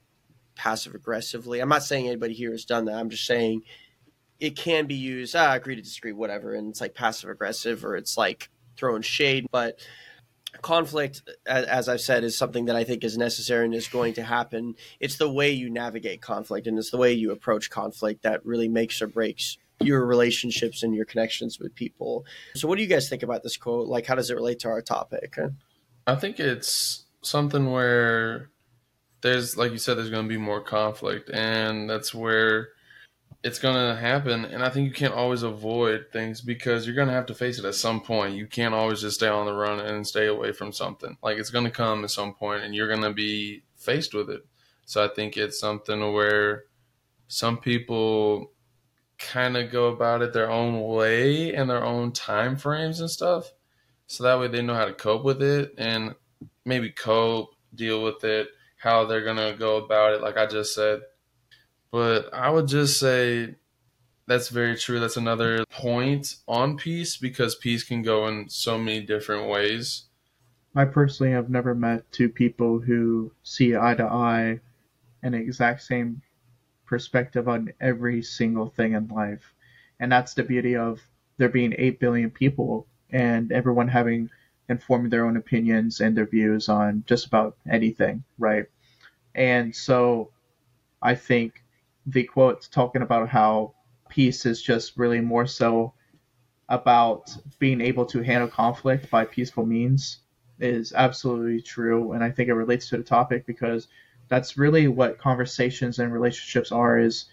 passive 0.54 0.94
aggressively. 0.94 1.60
I'm 1.60 1.68
not 1.68 1.84
saying 1.84 2.06
anybody 2.06 2.34
here 2.34 2.50
has 2.50 2.64
done 2.64 2.86
that. 2.86 2.96
I'm 2.96 3.10
just 3.10 3.26
saying 3.26 3.62
it 4.40 4.56
can 4.56 4.86
be 4.86 4.94
used. 4.94 5.34
Ah, 5.34 5.54
agree 5.54 5.76
to 5.76 5.82
disagree, 5.82 6.12
whatever, 6.12 6.54
and 6.54 6.70
it's 6.70 6.80
like 6.80 6.94
passive 6.94 7.30
aggressive 7.30 7.84
or 7.84 7.96
it's 7.96 8.16
like 8.16 8.50
throwing 8.76 9.02
shade. 9.02 9.46
But 9.50 9.80
conflict, 10.62 11.22
as 11.46 11.88
I've 11.88 12.00
said, 12.00 12.24
is 12.24 12.36
something 12.36 12.66
that 12.66 12.76
I 12.76 12.84
think 12.84 13.04
is 13.04 13.18
necessary 13.18 13.64
and 13.64 13.74
is 13.74 13.88
going 13.88 14.14
to 14.14 14.22
happen. 14.22 14.76
It's 15.00 15.16
the 15.16 15.30
way 15.30 15.50
you 15.50 15.70
navigate 15.70 16.22
conflict 16.22 16.66
and 16.66 16.78
it's 16.78 16.90
the 16.90 16.96
way 16.96 17.12
you 17.12 17.32
approach 17.32 17.70
conflict 17.70 18.22
that 18.22 18.44
really 18.46 18.68
makes 18.68 19.02
or 19.02 19.08
breaks 19.08 19.58
your 19.80 20.04
relationships 20.04 20.82
and 20.82 20.94
your 20.94 21.04
connections 21.04 21.58
with 21.58 21.74
people. 21.74 22.24
So, 22.54 22.66
what 22.68 22.76
do 22.76 22.82
you 22.82 22.88
guys 22.88 23.08
think 23.08 23.22
about 23.22 23.42
this 23.42 23.56
quote? 23.56 23.88
Like, 23.88 24.06
how 24.06 24.14
does 24.14 24.30
it 24.30 24.34
relate 24.34 24.60
to 24.60 24.68
our 24.68 24.82
topic? 24.82 25.36
I 26.06 26.14
think 26.14 26.40
it's 26.40 27.04
something 27.22 27.70
where 27.70 28.50
there's, 29.20 29.56
like 29.56 29.72
you 29.72 29.78
said, 29.78 29.98
there's 29.98 30.10
going 30.10 30.24
to 30.24 30.28
be 30.28 30.38
more 30.38 30.60
conflict, 30.60 31.30
and 31.30 31.88
that's 31.88 32.14
where 32.14 32.70
it's 33.44 33.58
gonna 33.58 33.94
happen, 33.94 34.44
and 34.44 34.62
I 34.62 34.68
think 34.68 34.86
you 34.86 34.92
can't 34.92 35.14
always 35.14 35.42
avoid 35.42 36.06
things 36.12 36.40
because 36.40 36.86
you're 36.86 36.96
gonna 36.96 37.12
have 37.12 37.26
to 37.26 37.34
face 37.34 37.58
it 37.58 37.64
at 37.64 37.74
some 37.74 38.00
point. 38.00 38.34
You 38.34 38.46
can't 38.46 38.74
always 38.74 39.00
just 39.00 39.16
stay 39.16 39.28
on 39.28 39.46
the 39.46 39.52
run 39.52 39.78
and 39.80 40.06
stay 40.06 40.26
away 40.26 40.52
from 40.52 40.72
something. 40.72 41.16
Like 41.22 41.38
it's 41.38 41.50
gonna 41.50 41.70
come 41.70 42.02
at 42.04 42.10
some 42.10 42.34
point, 42.34 42.64
and 42.64 42.74
you're 42.74 42.88
gonna 42.88 43.12
be 43.12 43.62
faced 43.76 44.12
with 44.12 44.28
it. 44.28 44.44
So 44.86 45.04
I 45.04 45.08
think 45.08 45.36
it's 45.36 45.60
something 45.60 46.12
where 46.12 46.64
some 47.28 47.58
people 47.58 48.52
kind 49.18 49.56
of 49.56 49.70
go 49.70 49.86
about 49.88 50.22
it 50.22 50.32
their 50.32 50.50
own 50.50 50.80
way 50.82 51.54
and 51.54 51.68
their 51.68 51.84
own 51.84 52.12
time 52.12 52.56
frames 52.56 53.00
and 53.00 53.10
stuff. 53.10 53.52
So 54.06 54.24
that 54.24 54.38
way 54.40 54.48
they 54.48 54.62
know 54.62 54.74
how 54.74 54.86
to 54.86 54.94
cope 54.94 55.24
with 55.24 55.42
it 55.42 55.74
and 55.76 56.14
maybe 56.64 56.90
cope, 56.90 57.50
deal 57.74 58.02
with 58.02 58.24
it, 58.24 58.48
how 58.78 59.04
they're 59.04 59.24
gonna 59.24 59.54
go 59.54 59.76
about 59.76 60.14
it. 60.14 60.22
Like 60.22 60.36
I 60.36 60.46
just 60.46 60.74
said, 60.74 61.02
but 61.90 62.32
I 62.32 62.50
would 62.50 62.68
just 62.68 62.98
say 62.98 63.54
that's 64.26 64.48
very 64.48 64.76
true. 64.76 65.00
That's 65.00 65.16
another 65.16 65.64
point 65.70 66.36
on 66.46 66.76
peace 66.76 67.16
because 67.16 67.54
peace 67.54 67.82
can 67.82 68.02
go 68.02 68.26
in 68.28 68.48
so 68.48 68.78
many 68.78 69.00
different 69.00 69.48
ways. 69.48 70.04
I 70.74 70.84
personally 70.84 71.32
have 71.32 71.48
never 71.48 71.74
met 71.74 72.10
two 72.12 72.28
people 72.28 72.78
who 72.78 73.32
see 73.42 73.76
eye 73.76 73.94
to 73.94 74.04
eye 74.04 74.60
an 75.22 75.34
exact 75.34 75.82
same 75.82 76.22
perspective 76.86 77.48
on 77.48 77.72
every 77.80 78.22
single 78.22 78.68
thing 78.68 78.92
in 78.92 79.08
life. 79.08 79.54
And 79.98 80.12
that's 80.12 80.34
the 80.34 80.42
beauty 80.42 80.76
of 80.76 81.00
there 81.38 81.48
being 81.48 81.74
8 81.76 81.98
billion 81.98 82.30
people 82.30 82.86
and 83.10 83.50
everyone 83.50 83.88
having 83.88 84.30
informed 84.68 85.10
their 85.10 85.24
own 85.24 85.36
opinions 85.36 86.00
and 86.00 86.16
their 86.16 86.26
views 86.26 86.68
on 86.68 87.04
just 87.06 87.26
about 87.26 87.56
anything, 87.68 88.24
right? 88.38 88.66
And 89.34 89.74
so 89.74 90.30
I 91.00 91.14
think 91.14 91.62
the 92.08 92.24
quote 92.24 92.68
talking 92.70 93.02
about 93.02 93.28
how 93.28 93.74
peace 94.08 94.46
is 94.46 94.62
just 94.62 94.96
really 94.96 95.20
more 95.20 95.46
so 95.46 95.92
about 96.70 97.34
being 97.58 97.80
able 97.80 98.06
to 98.06 98.22
handle 98.22 98.48
conflict 98.48 99.10
by 99.10 99.24
peaceful 99.24 99.66
means 99.66 100.20
is 100.58 100.92
absolutely 100.94 101.60
true 101.60 102.12
and 102.12 102.24
i 102.24 102.30
think 102.30 102.48
it 102.48 102.54
relates 102.54 102.88
to 102.88 102.96
the 102.96 103.02
topic 103.02 103.46
because 103.46 103.88
that's 104.28 104.58
really 104.58 104.88
what 104.88 105.18
conversations 105.18 105.98
and 105.98 106.12
relationships 106.12 106.72
are 106.72 106.98
is 106.98 107.26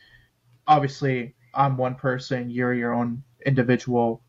obviously 0.68 1.34
i'm 1.54 1.78
one 1.78 1.96
person 1.96 2.50
you're 2.50 2.74
your 2.74 2.94
own 2.94 3.24
individual 3.46 4.22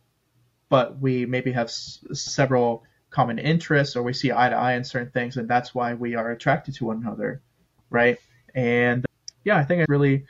but 0.68 0.98
we 1.00 1.26
maybe 1.26 1.52
have 1.52 1.66
s- 1.66 2.04
several 2.12 2.84
common 3.10 3.38
interests 3.38 3.96
or 3.96 4.02
we 4.02 4.12
see 4.12 4.32
eye 4.32 4.48
to 4.48 4.56
eye 4.56 4.74
in 4.74 4.84
certain 4.84 5.10
things 5.10 5.36
and 5.36 5.48
that's 5.48 5.74
why 5.74 5.94
we 5.94 6.14
are 6.14 6.30
attracted 6.30 6.74
to 6.74 6.86
one 6.86 6.98
another 6.98 7.42
right? 7.90 8.18
And 8.54 9.04
yeah 9.44 9.56
i 9.56 9.64
think 9.64 9.80
it 9.80 9.88
really 9.88 10.24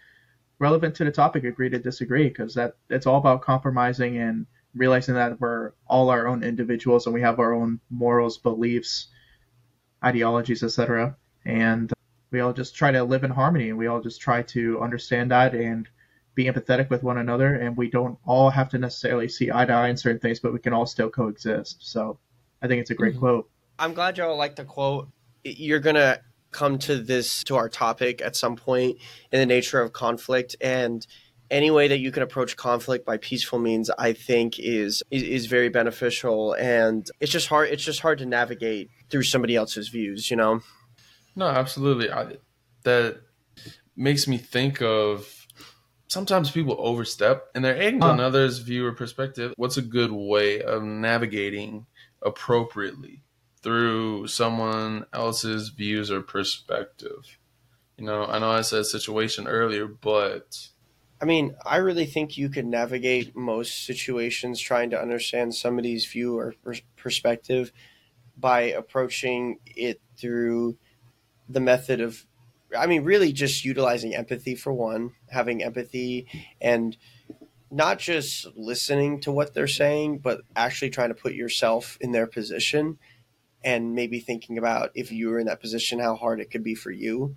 relevant 0.59 0.95
to 0.97 1.05
the 1.05 1.11
topic, 1.11 1.45
agree 1.45 1.71
to 1.71 1.79
disagree, 1.79 2.29
because 2.29 2.55
that 2.55 2.77
it's 2.89 3.07
all 3.07 3.19
about 3.19 3.43
compromising 3.43 4.17
and 4.17 4.47
realizing 4.75 5.15
that 5.15 5.41
we're 5.41 5.73
all 5.87 6.11
our 6.11 6.27
own 6.27 6.43
individuals 6.43 7.07
and 7.07 7.15
we 7.15 7.23
have 7.23 7.39
our 7.39 7.55
own 7.55 7.81
morals, 7.91 8.39
beliefs, 8.39 9.09
ideologies, 10.05 10.63
etc. 10.63 11.17
And 11.45 11.93
we 12.31 12.41
all 12.41 12.53
just 12.53 12.75
try 12.75 12.91
to 12.93 13.05
live 13.05 13.25
in 13.25 13.31
harmony 13.31 13.71
and 13.71 13.79
we 13.79 13.87
all 13.87 14.01
just 14.01 14.21
try 14.21 14.43
to 14.43 14.81
understand 14.81 15.31
that 15.31 15.55
and 15.55 15.89
be 16.35 16.45
empathetic 16.45 16.91
with 16.91 17.03
one 17.03 17.19
another. 17.19 17.55
And 17.55 17.77
we 17.77 17.91
don't 17.91 18.19
all 18.27 18.51
have 18.51 18.69
to 18.71 18.79
necessarily 18.79 19.29
see 19.29 19.51
eye 19.51 19.65
to 19.65 19.73
eye 19.73 19.89
in 19.89 19.97
certain 19.97 20.21
things, 20.21 20.41
but 20.41 20.53
we 20.53 20.59
can 20.59 20.73
all 20.73 20.87
still 20.87 21.09
coexist. 21.09 21.79
So 21.81 22.19
I 22.61 22.69
think 22.69 22.81
it's 22.81 22.91
a 22.91 22.95
great 22.95 23.13
mm-hmm. 23.13 23.21
quote. 23.21 23.51
I'm 23.79 23.95
glad 23.95 24.19
y'all 24.19 24.37
like 24.37 24.57
the 24.57 24.65
quote. 24.65 25.09
You're 25.45 25.81
going 25.81 25.97
to 25.97 26.21
come 26.57 26.79
to 26.79 26.99
this 26.99 27.45
to 27.45 27.55
our 27.57 27.69
topic 27.69 28.23
at 28.23 28.35
some 28.35 28.57
point 28.57 28.97
in 29.31 29.39
the 29.39 29.47
nature 29.47 29.81
of 29.81 29.93
conflict. 29.93 30.57
And 30.61 31.07
any 31.51 31.71
way 31.71 31.87
that 31.87 31.99
you 31.99 32.11
can 32.11 32.23
approach 32.23 32.57
conflict 32.57 33.07
by 33.07 33.19
peaceful 33.19 33.61
means 33.61 33.89
i 33.99 34.13
think 34.13 34.59
is, 34.59 35.03
is 35.13 35.23
is, 35.23 35.47
very 35.47 35.69
beneficial. 35.69 36.55
And 36.55 37.09
it's 37.21 37.31
just 37.31 37.49
hard 37.49 37.69
it's 37.69 37.85
just 37.85 38.01
hard 38.01 38.19
to 38.19 38.27
navigate 38.27 38.91
through 39.11 39.25
somebody 39.25 39.55
else's 39.55 39.89
views 39.89 40.31
you 40.31 40.37
know? 40.37 40.63
No 41.37 41.47
absolutely. 41.47 42.11
I, 42.11 42.39
that 42.85 43.21
makes 43.95 44.27
me 44.27 44.39
think 44.39 44.81
of 44.81 45.47
sometimes 46.09 46.51
people 46.51 46.77
overstep 46.79 47.49
and 47.55 47.65
they're 47.65 47.77
ignorant. 47.77 48.19
On 48.19 48.21
others' 48.21 48.59
view 48.59 48.87
or 48.87 48.93
perspective. 48.93 49.53
What's 49.57 49.77
a 49.77 49.83
good 49.83 50.13
way 50.13 50.63
of 50.63 50.83
navigating 50.83 51.87
appropriately 52.23 53.23
through 53.67 54.29
someone 54.29 55.05
else's 55.13 55.71
views 55.71 56.09
or 56.09 56.21
perspective? 56.21 57.37
You 57.99 58.05
know, 58.05 58.25
I 58.25 58.39
know 58.39 58.53
I 58.53 58.61
said 58.61 58.87
situation 58.87 59.49
earlier, 59.49 59.89
but 59.89 60.69
I 61.21 61.25
mean, 61.25 61.57
I 61.67 61.79
really 61.79 62.07
think 62.07 62.39
you 62.39 62.49
could 62.49 62.65
navigate 62.65 63.35
most 63.35 63.85
situations 63.85 64.61
trying 64.61 64.91
to 64.91 65.01
understand 65.01 65.57
somebody's 65.57 66.07
view 66.07 66.39
or 66.39 66.55
perspective 66.95 67.73
by 68.37 68.61
approaching 68.61 69.59
it 69.67 70.01
through 70.17 70.79
the 71.49 71.59
method 71.59 72.01
of 72.01 72.25
I 72.77 72.87
mean, 72.87 73.03
really 73.03 73.33
just 73.33 73.65
utilizing 73.65 74.15
empathy 74.15 74.55
for 74.55 74.73
one, 74.73 75.11
having 75.29 75.65
empathy 75.65 76.29
and 76.61 76.97
not 77.73 77.99
just 77.99 78.47
listening 78.55 79.21
to 79.23 79.33
what 79.33 79.55
they're 79.55 79.67
saying, 79.67 80.19
but 80.19 80.43
actually 80.55 80.91
trying 80.91 81.09
to 81.09 81.15
put 81.17 81.35
yourself 81.35 81.99
in 82.01 82.13
their 82.13 82.29
position 82.29 82.99
and 83.67 83.97
maybe 83.97 84.21
thinking 84.21 84.59
about 84.59 84.93
if 84.95 85.11
you 85.11 85.29
were 85.29 85.41
in 85.41 85.47
that 85.47 85.61
position, 85.61 85.99
how 85.99 86.15
hard 86.15 86.41
it 86.41 86.53
could 86.53 86.63
be 86.63 86.77
for 86.77 86.93
you. 86.93 87.35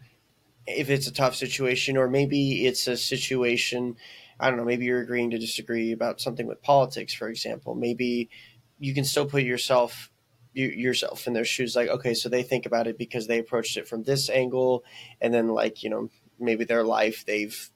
If 0.68 0.92
it's 0.92 1.08
a 1.08 1.12
tough 1.12 1.36
situation, 1.36 1.98
or 1.98 2.08
maybe 2.08 2.68
it's 2.68 2.88
a 2.88 2.96
situation, 2.96 3.96
I 4.40 4.50
don't 4.50 4.58
know, 4.58 4.64
maybe 4.64 4.86
you're 4.86 5.02
agreeing 5.02 5.32
to 5.32 5.40
disagree 5.40 5.92
about 5.92 6.22
something 6.22 6.46
with 6.46 6.62
politics, 6.62 7.16
for 7.16 7.30
example. 7.30 7.74
Maybe 7.74 8.30
you 8.78 8.94
can 8.94 9.06
still 9.06 9.26
put 9.26 9.42
yourself 9.42 10.12
you, 10.54 10.68
yourself 10.68 11.26
in 11.28 11.34
their 11.34 11.46
shoes 11.46 11.76
like 11.76 11.90
okay 11.90 12.16
so 12.16 12.28
they 12.28 12.42
think 12.42 12.66
about 12.66 12.88
it 12.88 12.98
because 12.98 13.28
they 13.28 13.38
approached 13.38 13.78
it 13.78 13.88
from 13.88 14.02
this 14.02 14.32
angle 14.32 14.84
and 15.22 15.32
then 15.32 15.48
like 15.48 15.84
you 15.84 15.92
know 15.92 16.10
maybe 16.40 16.66
their 16.66 16.84
life 16.84 17.24
they've 17.28 17.70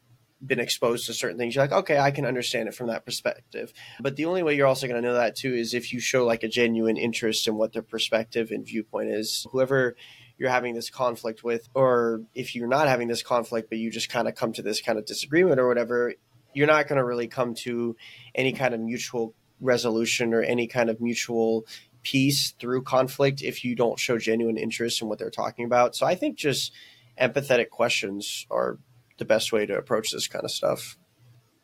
been 0.46 0.60
exposed 0.60 1.06
to 1.06 1.14
certain 1.14 1.38
things 1.38 1.56
you're 1.56 1.64
like 1.64 1.72
okay 1.72 1.98
i 1.98 2.12
can 2.12 2.26
understand 2.26 2.68
it 2.68 2.76
from 2.76 2.88
that 2.88 3.06
perspective 3.06 3.72
but 4.00 4.16
the 4.16 4.26
only 4.26 4.44
way 4.44 4.56
you're 4.56 4.68
also 4.68 4.88
going 4.88 5.02
to 5.02 5.08
know 5.08 5.14
that 5.14 5.36
too 5.36 5.54
is 5.54 5.74
if 5.74 5.94
you 5.94 6.00
show 6.00 6.26
like 6.26 6.44
a 6.44 6.48
genuine 6.48 6.98
interest 6.98 7.48
in 7.48 7.56
what 7.56 7.74
their 7.74 7.82
perspective 7.82 8.52
and 8.52 8.66
viewpoint 8.66 9.10
is 9.10 9.48
whoever 9.52 9.96
you're 10.38 10.50
having 10.50 10.74
this 10.74 10.90
conflict 10.90 11.44
with 11.44 11.70
or 11.74 12.22
if 12.34 12.56
you're 12.56 12.68
not 12.68 12.88
having 12.88 13.08
this 13.08 13.24
conflict 13.24 13.70
but 13.70 13.78
you 13.78 13.90
just 13.90 14.10
kind 14.10 14.28
of 14.28 14.36
come 14.36 14.52
to 14.52 14.62
this 14.62 14.82
kind 14.82 15.00
of 15.00 15.06
disagreement 15.06 15.60
or 15.60 15.68
whatever 15.68 16.14
you're 16.54 16.68
not 16.68 16.88
going 16.88 16.98
to 16.98 17.06
really 17.06 17.28
come 17.28 17.54
to 17.54 17.96
any 18.36 18.54
kind 18.54 18.74
of 18.74 18.80
mutual 18.80 19.34
resolution 19.60 20.34
or 20.34 20.42
any 20.42 20.68
kind 20.68 20.90
of 20.90 21.02
mutual 21.02 21.66
peace 22.04 22.52
through 22.60 22.84
conflict 22.84 23.42
if 23.42 23.64
you 23.64 23.76
don't 23.76 24.00
show 24.00 24.18
genuine 24.18 24.58
interest 24.58 25.02
in 25.02 25.08
what 25.08 25.18
they're 25.18 25.30
talking 25.30 25.66
about. 25.66 25.96
So 25.96 26.06
I 26.06 26.16
think 26.16 26.38
just 26.38 26.72
empathetic 27.20 27.70
questions 27.70 28.46
are 28.52 28.78
the 29.24 29.34
best 29.34 29.52
way 29.52 29.66
to 29.66 29.78
approach 29.78 30.12
this 30.12 30.28
kind 30.28 30.46
of 30.46 30.52
stuff. 30.52 30.98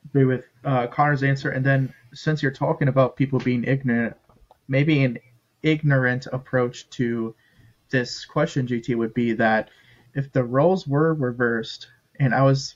Agree 0.05 0.25
with 0.25 0.43
uh, 0.63 0.87
Connor's 0.87 1.23
answer. 1.23 1.49
And 1.49 1.65
then 1.65 1.93
since 2.13 2.41
you're 2.41 2.51
talking 2.51 2.87
about 2.87 3.15
people 3.15 3.39
being 3.39 3.63
ignorant, 3.63 4.15
maybe 4.67 5.03
an 5.03 5.19
ignorant 5.61 6.27
approach 6.31 6.89
to 6.91 7.35
this 7.89 8.25
question, 8.25 8.67
GT, 8.67 8.95
would 8.95 9.13
be 9.13 9.33
that 9.33 9.69
if 10.15 10.31
the 10.31 10.43
roles 10.43 10.87
were 10.87 11.13
reversed 11.13 11.87
and 12.19 12.33
I 12.33 12.43
was 12.43 12.75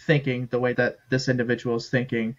thinking 0.00 0.48
the 0.50 0.58
way 0.58 0.72
that 0.74 0.98
this 1.10 1.28
individual 1.28 1.76
is 1.76 1.90
thinking, 1.90 2.36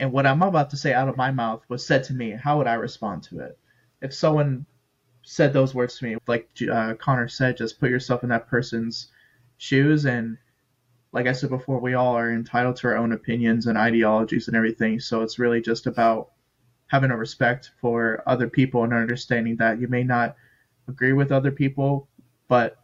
and 0.00 0.12
what 0.12 0.26
I'm 0.26 0.42
about 0.42 0.70
to 0.70 0.76
say 0.76 0.92
out 0.92 1.08
of 1.08 1.16
my 1.16 1.30
mouth 1.30 1.62
was 1.68 1.86
said 1.86 2.04
to 2.04 2.14
me, 2.14 2.30
how 2.30 2.58
would 2.58 2.66
I 2.66 2.74
respond 2.74 3.24
to 3.24 3.40
it? 3.40 3.58
if 4.00 4.14
someone 4.14 4.66
said 5.22 5.52
those 5.52 5.74
words 5.74 5.98
to 5.98 6.04
me, 6.04 6.16
like 6.26 6.48
uh, 6.70 6.94
Connor 6.94 7.28
said, 7.28 7.56
just 7.56 7.80
put 7.80 7.90
yourself 7.90 8.22
in 8.22 8.30
that 8.30 8.48
person's 8.48 9.08
shoes. 9.58 10.06
And 10.06 10.38
like 11.12 11.26
I 11.26 11.32
said 11.32 11.50
before, 11.50 11.80
we 11.80 11.94
all 11.94 12.14
are 12.16 12.32
entitled 12.32 12.76
to 12.76 12.88
our 12.88 12.96
own 12.96 13.12
opinions 13.12 13.66
and 13.66 13.78
ideologies 13.78 14.48
and 14.48 14.56
everything. 14.56 15.00
So 15.00 15.22
it's 15.22 15.38
really 15.38 15.60
just 15.60 15.86
about 15.86 16.30
having 16.88 17.10
a 17.10 17.16
respect 17.16 17.72
for 17.80 18.22
other 18.26 18.48
people 18.48 18.84
and 18.84 18.92
understanding 18.92 19.56
that 19.56 19.80
you 19.80 19.88
may 19.88 20.04
not 20.04 20.36
agree 20.86 21.12
with 21.12 21.32
other 21.32 21.50
people, 21.50 22.08
but 22.48 22.78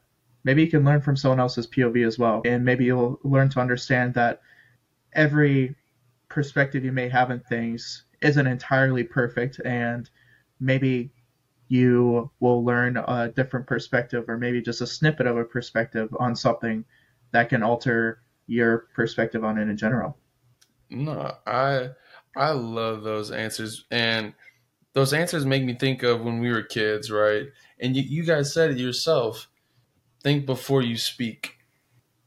maybe 0.44 0.62
you 0.62 0.70
can 0.70 0.84
learn 0.84 1.00
from 1.00 1.16
someone 1.16 1.40
else's 1.40 1.66
POV 1.66 2.06
as 2.06 2.18
well. 2.18 2.42
And 2.44 2.64
maybe 2.64 2.84
you'll 2.84 3.18
learn 3.24 3.48
to 3.50 3.60
understand 3.60 4.14
that 4.14 4.40
every 5.12 5.74
perspective 6.28 6.84
you 6.84 6.92
may 6.92 7.08
have 7.08 7.30
in 7.30 7.40
things 7.40 8.04
isn't 8.20 8.46
entirely 8.46 9.04
perfect 9.04 9.60
and 9.64 10.08
maybe 10.60 11.12
you 11.68 12.30
will 12.40 12.64
learn 12.64 12.96
a 12.96 13.28
different 13.28 13.66
perspective 13.66 14.28
or 14.28 14.36
maybe 14.36 14.60
just 14.60 14.80
a 14.80 14.86
snippet 14.86 15.26
of 15.26 15.36
a 15.36 15.44
perspective 15.44 16.14
on 16.18 16.34
something 16.36 16.84
that 17.34 17.48
can 17.48 17.64
alter 17.64 18.20
your 18.46 18.86
perspective 18.94 19.44
on 19.44 19.58
it 19.58 19.68
in 19.68 19.76
general. 19.76 20.16
No, 20.88 21.34
I 21.46 21.90
I 22.36 22.50
love 22.52 23.02
those 23.02 23.32
answers 23.32 23.84
and 23.90 24.34
those 24.92 25.12
answers 25.12 25.44
make 25.44 25.64
me 25.64 25.74
think 25.74 26.04
of 26.04 26.20
when 26.20 26.38
we 26.38 26.52
were 26.52 26.62
kids, 26.62 27.10
right? 27.10 27.48
And 27.80 27.96
you, 27.96 28.02
you 28.02 28.24
guys 28.24 28.54
said 28.54 28.70
it 28.70 28.78
yourself. 28.78 29.48
Think 30.22 30.46
before 30.46 30.80
you 30.80 30.96
speak. 30.96 31.56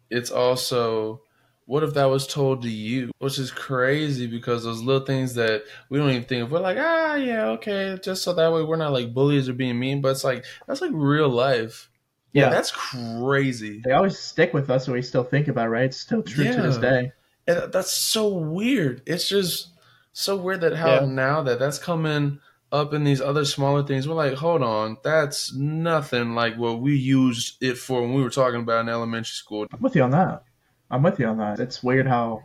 It's 0.09 0.29
also 0.29 1.21
what 1.65 1.83
if 1.83 1.93
that 1.93 2.05
was 2.05 2.27
told 2.27 2.61
to 2.63 2.69
you? 2.69 3.11
Which 3.19 3.39
is 3.39 3.51
crazy 3.51 4.27
because 4.27 4.65
those 4.65 4.81
little 4.81 5.05
things 5.05 5.35
that 5.35 5.63
we 5.89 5.97
don't 5.97 6.09
even 6.09 6.23
think 6.23 6.43
of. 6.43 6.51
We're 6.51 6.59
like, 6.59 6.77
ah, 6.79 7.15
yeah, 7.15 7.45
okay, 7.51 7.97
just 8.03 8.23
so 8.23 8.33
that 8.33 8.51
way 8.51 8.63
we're 8.63 8.75
not 8.75 8.93
like 8.93 9.13
bullies 9.13 9.47
or 9.47 9.53
being 9.53 9.79
mean. 9.79 10.01
But 10.01 10.09
it's 10.09 10.23
like 10.25 10.43
that's 10.67 10.81
like 10.81 10.91
real 10.93 11.29
life. 11.29 11.89
Yeah, 12.37 12.49
that's 12.49 12.71
crazy. 12.71 13.81
They 13.83 13.91
always 13.91 14.17
stick 14.17 14.53
with 14.53 14.69
us, 14.69 14.87
and 14.87 14.95
we 14.95 15.01
still 15.01 15.23
think 15.23 15.47
about. 15.47 15.67
It, 15.67 15.69
right? 15.69 15.85
It's 15.85 15.97
still 15.97 16.23
true 16.23 16.45
yeah. 16.45 16.55
to 16.55 16.61
this 16.61 16.77
day. 16.77 17.11
And 17.47 17.71
that's 17.71 17.91
so 17.91 18.27
weird. 18.29 19.01
It's 19.05 19.27
just 19.27 19.69
so 20.13 20.35
weird 20.35 20.61
that 20.61 20.75
how 20.75 21.01
yeah. 21.01 21.05
now 21.05 21.43
that 21.43 21.59
that's 21.59 21.79
coming 21.79 22.39
up 22.71 22.93
in 22.93 23.03
these 23.03 23.21
other 23.21 23.45
smaller 23.45 23.83
things, 23.83 24.07
we're 24.07 24.15
like, 24.15 24.33
hold 24.33 24.61
on, 24.61 24.97
that's 25.03 25.53
nothing 25.53 26.35
like 26.35 26.57
what 26.57 26.81
we 26.81 26.95
used 26.95 27.63
it 27.63 27.77
for 27.77 28.01
when 28.01 28.13
we 28.13 28.23
were 28.23 28.29
talking 28.29 28.59
about 28.59 28.81
in 28.81 28.89
elementary 28.89 29.25
school. 29.25 29.67
I'm 29.71 29.81
with 29.81 29.95
you 29.95 30.03
on 30.03 30.11
that. 30.11 30.43
I'm 30.91 31.03
with 31.03 31.19
you 31.19 31.27
on 31.27 31.37
that. 31.37 31.59
It's 31.59 31.83
weird 31.83 32.07
how 32.07 32.43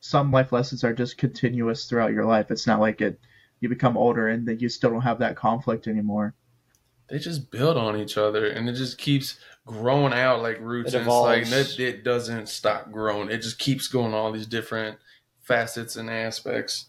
some 0.00 0.32
life 0.32 0.52
lessons 0.52 0.84
are 0.84 0.92
just 0.92 1.18
continuous 1.18 1.86
throughout 1.86 2.12
your 2.12 2.24
life. 2.24 2.50
It's 2.50 2.66
not 2.66 2.80
like 2.80 3.00
it 3.00 3.20
you 3.60 3.68
become 3.68 3.96
older 3.96 4.28
and 4.28 4.46
that 4.48 4.60
you 4.60 4.68
still 4.68 4.90
don't 4.90 5.02
have 5.02 5.20
that 5.20 5.36
conflict 5.36 5.86
anymore. 5.86 6.34
They 7.12 7.18
just 7.18 7.50
build 7.50 7.76
on 7.76 7.98
each 7.98 8.16
other 8.16 8.46
and 8.46 8.70
it 8.70 8.72
just 8.72 8.96
keeps 8.96 9.38
growing 9.66 10.14
out 10.14 10.40
like 10.40 10.58
roots. 10.60 10.94
It 10.94 10.96
and 10.96 11.06
evolves. 11.06 11.42
it's 11.42 11.52
like 11.52 11.78
it, 11.78 11.80
it 11.80 12.04
doesn't 12.04 12.48
stop 12.48 12.90
growing. 12.90 13.30
It 13.30 13.42
just 13.42 13.58
keeps 13.58 13.86
going 13.86 14.14
all 14.14 14.32
these 14.32 14.46
different 14.46 14.96
facets 15.42 15.96
and 15.96 16.08
aspects. 16.08 16.86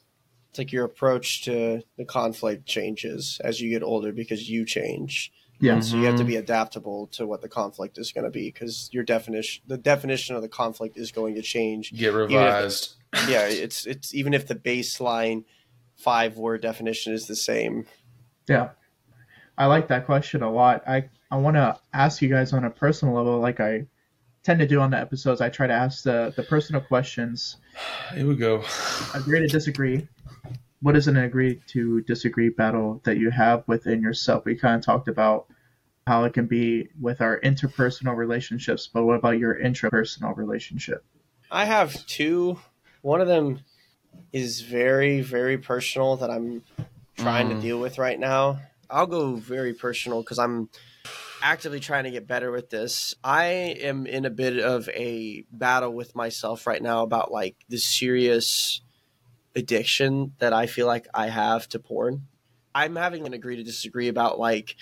It's 0.50 0.60
like 0.60 0.72
your 0.72 0.86
approach 0.86 1.44
to 1.44 1.82
the 1.98 2.06
conflict 2.06 2.66
changes 2.66 3.42
as 3.44 3.60
you 3.60 3.70
get 3.70 3.84
older 3.84 4.14
because 4.14 4.50
you 4.50 4.66
change. 4.66 5.34
Yeah. 5.60 5.82
So 5.82 5.98
you 5.98 6.06
have 6.06 6.16
to 6.16 6.24
be 6.24 6.36
mm-hmm. 6.36 6.44
adaptable 6.44 7.08
to 7.08 7.28
what 7.28 7.42
the 7.42 7.50
conflict 7.50 7.98
is 7.98 8.14
going 8.14 8.24
to 8.24 8.32
be 8.32 8.50
because 8.50 8.88
your 8.94 9.04
definition, 9.04 9.62
the 9.68 9.78
definition 9.78 10.38
of 10.38 10.42
the 10.42 10.48
conflict 10.48 10.98
is 10.98 11.12
going 11.12 11.36
to 11.36 11.42
change. 11.42 11.92
Get 11.92 12.14
revised. 12.14 12.94
yeah, 13.28 13.46
it's 13.48 13.86
it's 13.86 14.14
even 14.14 14.34
if 14.34 14.48
the 14.48 14.56
baseline 14.56 15.44
five 15.98 16.38
word 16.38 16.62
definition 16.62 17.12
is 17.12 17.28
the 17.28 17.36
same. 17.36 17.88
Yeah, 18.48 18.70
I 19.58 19.68
like 19.68 19.88
that 19.90 20.06
question 20.06 20.44
a 20.44 20.52
lot. 20.52 20.88
I 20.88 21.10
I 21.32 21.38
want 21.38 21.56
to 21.56 21.78
ask 21.94 22.22
you 22.22 22.30
guys 22.30 22.54
on 22.54 22.64
a 22.64 22.70
personal 22.70 23.16
level, 23.16 23.40
like 23.40 23.60
I 23.60 23.88
tend 24.44 24.60
to 24.60 24.68
do 24.68 24.80
on 24.80 24.92
the 24.92 24.98
episodes. 24.98 25.42
I 25.42 25.50
try 25.50 25.68
to 25.68 25.74
ask 25.74 26.04
the 26.04 26.34
the 26.36 26.44
personal 26.44 26.82
questions. 26.82 27.58
Here 28.14 28.28
we 28.28 28.36
go. 28.36 28.64
Agree 29.14 29.40
to 29.40 29.48
disagree 29.48 30.08
what 30.84 30.98
is 30.98 31.08
an 31.08 31.16
agree 31.16 31.62
to 31.66 32.02
disagree 32.02 32.50
battle 32.50 33.00
that 33.06 33.18
you 33.18 33.32
have 33.32 33.64
within 33.68 34.02
yourself? 34.02 34.44
We 34.44 34.56
kind 34.56 34.76
of 34.76 34.86
talked 34.86 35.08
about 35.08 35.48
how 36.06 36.26
it 36.26 36.34
can 36.34 36.46
be 36.46 36.90
with 37.00 37.22
our 37.22 37.40
interpersonal 37.40 38.18
relationships, 38.18 38.90
but 38.94 39.06
what 39.06 39.16
about 39.16 39.40
your 39.40 39.58
intrapersonal 39.58 40.36
relationship? 40.36 41.06
I 41.50 41.64
have 41.64 42.06
two. 42.06 42.60
One 43.02 43.22
of 43.22 43.30
them 43.30 43.62
is 44.34 44.60
very, 44.60 45.22
very 45.22 45.58
personal 45.58 46.18
that 46.18 46.30
I'm 46.30 46.64
trying 47.16 47.48
mm. 47.48 47.56
to 47.56 47.62
deal 47.62 47.80
with 47.80 47.98
right 47.98 48.20
now. 48.20 48.60
I'll 48.90 49.08
go 49.08 49.36
very 49.36 49.74
personal 49.74 50.22
because 50.22 50.40
I'm 50.40 50.70
actively 51.42 51.80
trying 51.80 52.06
to 52.06 52.12
get 52.12 52.28
better 52.28 52.52
with 52.52 52.70
this. 52.70 53.16
I 53.24 53.46
am 53.46 54.06
in 54.06 54.26
a 54.26 54.30
bit 54.30 54.60
of 54.60 54.88
a 54.90 55.46
battle 55.52 55.94
with 55.94 56.16
myself 56.16 56.66
right 56.66 56.82
now 56.82 57.04
about 57.04 57.32
like 57.32 57.56
the 57.68 57.78
serious 57.78 58.82
addiction 59.56 60.34
that 60.40 60.54
I 60.54 60.68
feel 60.68 60.88
like 60.88 61.08
I 61.14 61.28
have 61.28 61.68
to 61.70 61.80
porn. 61.80 62.28
I'm 62.74 62.96
having 62.96 63.28
an 63.28 63.34
agree 63.34 63.58
to 63.58 63.64
disagree 63.64 64.08
about 64.08 64.40
like 64.40 64.76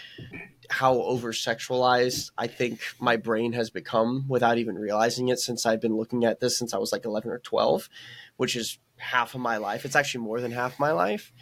how 0.70 0.94
over 1.02 1.34
sexualized 1.34 2.32
I 2.38 2.48
think 2.48 2.80
my 3.00 3.18
brain 3.18 3.52
has 3.54 3.70
become 3.70 4.26
without 4.30 4.58
even 4.58 4.78
realizing 4.78 5.28
it 5.28 5.40
since 5.40 5.66
I've 5.66 5.82
been 5.82 5.98
looking 5.98 6.24
at 6.24 6.40
this 6.40 6.58
since 6.58 6.74
I 6.74 6.78
was 6.78 6.94
like 6.94 7.04
11 7.04 7.30
or 7.30 7.40
12, 7.40 7.90
which 8.38 8.56
is 8.56 8.80
half 8.98 9.36
of 9.36 9.42
my 9.42 9.58
life. 9.58 9.84
It's 9.84 9.96
actually 9.96 10.24
more 10.24 10.40
than 10.40 10.52
half 10.52 10.80
my 10.80 10.92
life. 10.92 11.34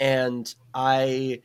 And 0.00 0.52
I 0.72 1.40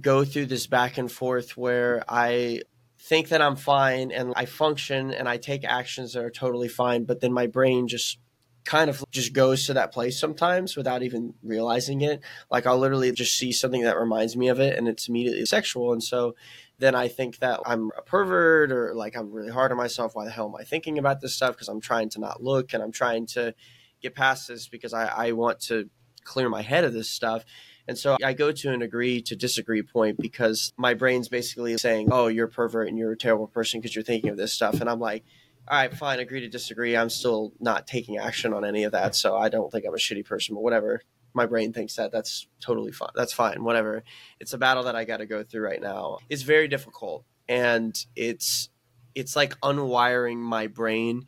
go 0.00 0.24
through 0.24 0.46
this 0.46 0.66
back 0.66 0.98
and 0.98 1.10
forth 1.10 1.56
where 1.56 2.04
I 2.08 2.62
think 3.00 3.28
that 3.28 3.40
I'm 3.40 3.56
fine 3.56 4.10
and 4.10 4.32
I 4.36 4.44
function 4.44 5.12
and 5.12 5.28
I 5.28 5.36
take 5.36 5.64
actions 5.64 6.12
that 6.12 6.24
are 6.24 6.30
totally 6.30 6.68
fine, 6.68 7.04
but 7.04 7.20
then 7.20 7.32
my 7.32 7.46
brain 7.46 7.88
just 7.88 8.18
kind 8.64 8.90
of 8.90 9.02
just 9.10 9.32
goes 9.32 9.64
to 9.64 9.72
that 9.72 9.92
place 9.92 10.20
sometimes 10.20 10.76
without 10.76 11.02
even 11.02 11.32
realizing 11.42 12.02
it. 12.02 12.20
Like 12.50 12.66
I'll 12.66 12.78
literally 12.78 13.10
just 13.12 13.36
see 13.36 13.50
something 13.50 13.82
that 13.82 13.98
reminds 13.98 14.36
me 14.36 14.48
of 14.48 14.60
it 14.60 14.76
and 14.76 14.86
it's 14.86 15.08
immediately 15.08 15.46
sexual. 15.46 15.92
And 15.92 16.02
so 16.02 16.34
then 16.78 16.94
I 16.94 17.08
think 17.08 17.38
that 17.38 17.60
I'm 17.64 17.90
a 17.96 18.02
pervert 18.02 18.70
or 18.70 18.94
like 18.94 19.16
I'm 19.16 19.32
really 19.32 19.50
hard 19.50 19.70
on 19.70 19.78
myself. 19.78 20.14
Why 20.14 20.26
the 20.26 20.30
hell 20.30 20.48
am 20.48 20.60
I 20.60 20.64
thinking 20.64 20.98
about 20.98 21.22
this 21.22 21.34
stuff? 21.34 21.54
Because 21.54 21.68
I'm 21.68 21.80
trying 21.80 22.10
to 22.10 22.20
not 22.20 22.42
look 22.42 22.74
and 22.74 22.82
I'm 22.82 22.92
trying 22.92 23.26
to 23.28 23.54
get 24.02 24.14
past 24.14 24.48
this 24.48 24.68
because 24.68 24.92
I, 24.92 25.06
I 25.06 25.32
want 25.32 25.60
to 25.60 25.88
clear 26.24 26.50
my 26.50 26.62
head 26.62 26.84
of 26.84 26.92
this 26.92 27.08
stuff. 27.08 27.44
And 27.88 27.98
so 27.98 28.18
I 28.22 28.34
go 28.34 28.52
to 28.52 28.70
an 28.70 28.82
agree 28.82 29.22
to 29.22 29.34
disagree 29.34 29.82
point 29.82 30.18
because 30.20 30.72
my 30.76 30.92
brain's 30.92 31.28
basically 31.28 31.78
saying, 31.78 32.10
oh, 32.12 32.26
you're 32.26 32.46
a 32.46 32.50
pervert 32.50 32.88
and 32.88 32.98
you're 32.98 33.12
a 33.12 33.16
terrible 33.16 33.46
person 33.46 33.80
because 33.80 33.96
you're 33.96 34.04
thinking 34.04 34.28
of 34.28 34.36
this 34.36 34.52
stuff. 34.52 34.80
And 34.80 34.90
I'm 34.90 35.00
like, 35.00 35.24
all 35.66 35.78
right, 35.78 35.92
fine, 35.92 36.18
agree 36.18 36.40
to 36.40 36.48
disagree. 36.48 36.96
I'm 36.96 37.10
still 37.10 37.52
not 37.60 37.86
taking 37.86 38.18
action 38.18 38.54
on 38.54 38.64
any 38.64 38.84
of 38.84 38.92
that, 38.92 39.14
so 39.14 39.36
I 39.36 39.48
don't 39.48 39.70
think 39.70 39.84
I'm 39.86 39.94
a 39.94 39.98
shitty 39.98 40.24
person, 40.24 40.54
but 40.54 40.62
whatever. 40.62 41.02
My 41.34 41.44
brain 41.44 41.74
thinks 41.74 41.96
that 41.96 42.10
that's 42.10 42.46
totally 42.60 42.90
fine. 42.90 43.10
That's 43.14 43.34
fine, 43.34 43.62
whatever. 43.62 44.02
It's 44.40 44.54
a 44.54 44.58
battle 44.58 44.84
that 44.84 44.96
I 44.96 45.04
got 45.04 45.18
to 45.18 45.26
go 45.26 45.42
through 45.42 45.62
right 45.62 45.80
now. 45.80 46.18
It's 46.30 46.42
very 46.42 46.68
difficult, 46.68 47.24
and 47.48 47.94
it's 48.16 48.70
it's 49.14 49.36
like 49.36 49.60
unwiring 49.60 50.38
my 50.38 50.68
brain 50.68 51.26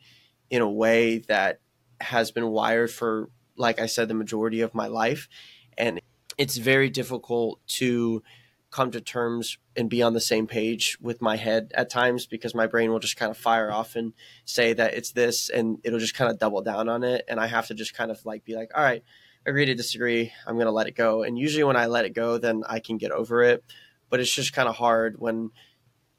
in 0.49 0.61
a 0.61 0.69
way 0.69 1.19
that 1.27 1.59
has 2.01 2.31
been 2.31 2.47
wired 2.47 2.89
for, 2.89 3.29
like 3.57 3.79
I 3.79 3.85
said, 3.85 4.07
the 4.07 4.15
majority 4.15 4.61
of 4.61 4.73
my 4.73 4.87
life, 4.87 5.29
and 5.77 6.01
it's 6.41 6.57
very 6.57 6.89
difficult 6.89 7.59
to 7.67 8.23
come 8.71 8.89
to 8.89 8.99
terms 8.99 9.59
and 9.75 9.91
be 9.91 10.01
on 10.01 10.13
the 10.13 10.19
same 10.19 10.47
page 10.47 10.97
with 10.99 11.21
my 11.21 11.35
head 11.35 11.71
at 11.75 11.87
times 11.87 12.25
because 12.25 12.55
my 12.55 12.65
brain 12.65 12.89
will 12.89 12.97
just 12.97 13.15
kind 13.15 13.29
of 13.29 13.37
fire 13.37 13.71
off 13.71 13.95
and 13.95 14.13
say 14.43 14.73
that 14.73 14.95
it's 14.95 15.11
this 15.11 15.51
and 15.51 15.77
it'll 15.83 15.99
just 15.99 16.15
kind 16.15 16.31
of 16.31 16.39
double 16.39 16.63
down 16.63 16.89
on 16.89 17.03
it. 17.03 17.23
And 17.27 17.39
I 17.39 17.45
have 17.45 17.67
to 17.67 17.75
just 17.75 17.93
kind 17.93 18.09
of 18.09 18.25
like 18.25 18.43
be 18.43 18.55
like 18.55 18.71
all 18.75 18.83
right 18.83 19.03
agree 19.45 19.67
to 19.67 19.75
disagree. 19.75 20.33
I'm 20.47 20.55
going 20.55 20.65
to 20.65 20.71
let 20.71 20.87
it 20.87 20.95
go. 20.95 21.21
And 21.21 21.37
usually 21.37 21.63
when 21.63 21.77
I 21.77 21.85
let 21.85 22.05
it 22.05 22.15
go 22.15 22.39
then 22.39 22.63
I 22.67 22.79
can 22.79 22.97
get 22.97 23.11
over 23.11 23.43
it. 23.43 23.63
But 24.09 24.19
it's 24.19 24.33
just 24.33 24.51
kind 24.51 24.67
of 24.67 24.75
hard 24.75 25.19
when 25.19 25.51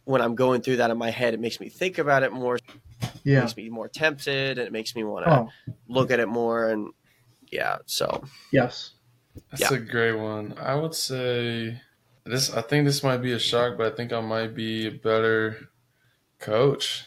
when 0.04 0.20
I'm 0.20 0.36
going 0.36 0.62
through 0.62 0.76
that 0.76 0.92
in 0.92 0.98
my 0.98 1.10
head 1.10 1.34
it 1.34 1.40
makes 1.40 1.58
me 1.58 1.68
think 1.68 1.98
about 1.98 2.22
it 2.22 2.32
more. 2.32 2.60
Yeah. 3.24 3.38
it 3.38 3.40
makes 3.40 3.56
me 3.56 3.70
more 3.70 3.88
tempted 3.88 4.58
and 4.58 4.68
it 4.68 4.72
makes 4.72 4.94
me 4.94 5.02
want 5.02 5.26
to 5.26 5.32
oh. 5.32 5.48
look 5.88 6.12
at 6.12 6.20
it 6.20 6.28
more 6.28 6.68
and 6.68 6.92
yeah 7.50 7.78
so. 7.86 8.22
Yes 8.52 8.92
that's 9.50 9.70
yeah. 9.70 9.74
a 9.74 9.80
great 9.80 10.14
one 10.14 10.54
I 10.58 10.74
would 10.74 10.94
say 10.94 11.80
this 12.24 12.52
I 12.52 12.62
think 12.62 12.84
this 12.84 13.02
might 13.02 13.18
be 13.18 13.32
a 13.32 13.38
shock, 13.38 13.76
but 13.76 13.92
I 13.92 13.96
think 13.96 14.12
I 14.12 14.20
might 14.20 14.54
be 14.54 14.86
a 14.86 14.90
better 14.90 15.68
coach 16.38 17.06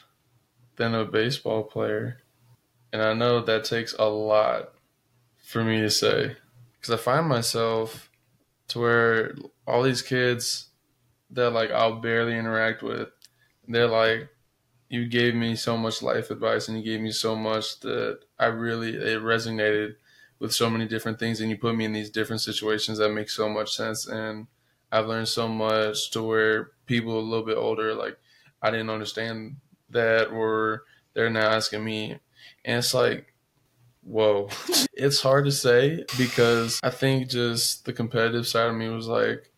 than 0.76 0.94
a 0.94 1.06
baseball 1.06 1.64
player. 1.64 2.22
And 2.92 3.02
I 3.02 3.14
know 3.14 3.42
that 3.42 3.66
takes 3.66 3.94
a 3.98 4.06
lot 4.06 4.74
for 5.44 5.64
me 5.64 5.82
to 5.82 5.90
say 5.90 6.36
because 6.74 6.94
I 6.94 6.98
find 7.02 7.28
myself 7.28 8.10
to 8.70 8.80
where 8.80 9.36
all 9.68 9.84
these 9.84 10.02
kids 10.02 10.70
that 11.32 11.52
like 11.52 11.72
I'll 11.72 12.00
barely 12.00 12.38
interact 12.38 12.84
with, 12.84 13.10
they're 13.68 13.88
like, 13.88 14.30
you 14.90 15.08
gave 15.08 15.34
me 15.34 15.56
so 15.56 15.78
much 15.78 16.02
life 16.02 16.30
advice 16.30 16.68
and 16.68 16.78
you 16.78 16.84
gave 16.84 17.02
me 17.02 17.12
so 17.12 17.36
much 17.36 17.80
that 17.82 18.20
I 18.38 18.48
really 18.48 18.96
it 18.96 19.22
resonated 19.22 19.96
with 20.40 20.54
so 20.54 20.70
many 20.70 20.88
different 20.88 21.18
things 21.18 21.40
and 21.40 21.50
you 21.50 21.58
put 21.58 21.76
me 21.76 21.86
in 21.86 21.94
these 21.94 22.10
different 22.10 22.42
situations 22.42 22.98
that 22.98 23.10
make 23.10 23.30
so 23.30 23.48
much 23.48 23.76
sense 23.76 24.08
and 24.08 24.48
I've 24.92 25.08
learned 25.08 25.28
so 25.28 25.48
much 25.48 26.12
to 26.12 26.24
where 26.24 26.72
people 26.86 27.20
a 27.20 27.22
little 27.22 27.46
bit 27.46 27.58
older, 27.58 27.94
like 27.94 28.18
I 28.62 28.72
didn't 28.72 28.90
understand 28.90 29.58
that, 29.90 30.30
or 30.30 30.84
they're 31.14 31.30
now 31.30 31.50
asking 31.50 31.84
me, 31.84 32.12
and 32.64 32.78
it's 32.78 32.94
like, 32.94 33.34
whoa, 34.04 34.50
it's 34.94 35.22
hard 35.22 35.46
to 35.46 35.52
say 35.52 36.06
because 36.18 36.80
I 36.84 36.90
think 36.90 37.30
just 37.30 37.86
the 37.86 37.94
competitive 37.94 38.48
side 38.48 38.70
of 38.70 38.76
me 38.76 38.90
was 38.90 39.08
like, 39.08 39.52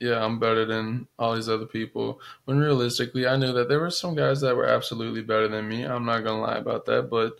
yeah, 0.00 0.24
I'm 0.24 0.40
better 0.40 0.64
than 0.64 1.06
all 1.18 1.34
these 1.36 1.48
other 1.48 1.66
people. 1.66 2.20
When 2.46 2.58
realistically, 2.58 3.26
I 3.26 3.36
knew 3.36 3.52
that 3.52 3.68
there 3.68 3.78
were 3.78 3.90
some 3.90 4.16
guys 4.16 4.40
that 4.40 4.56
were 4.56 4.66
absolutely 4.66 5.22
better 5.22 5.48
than 5.48 5.68
me. 5.68 5.84
I'm 5.84 6.04
not 6.04 6.24
gonna 6.24 6.40
lie 6.40 6.56
about 6.56 6.86
that, 6.86 7.10
but 7.10 7.38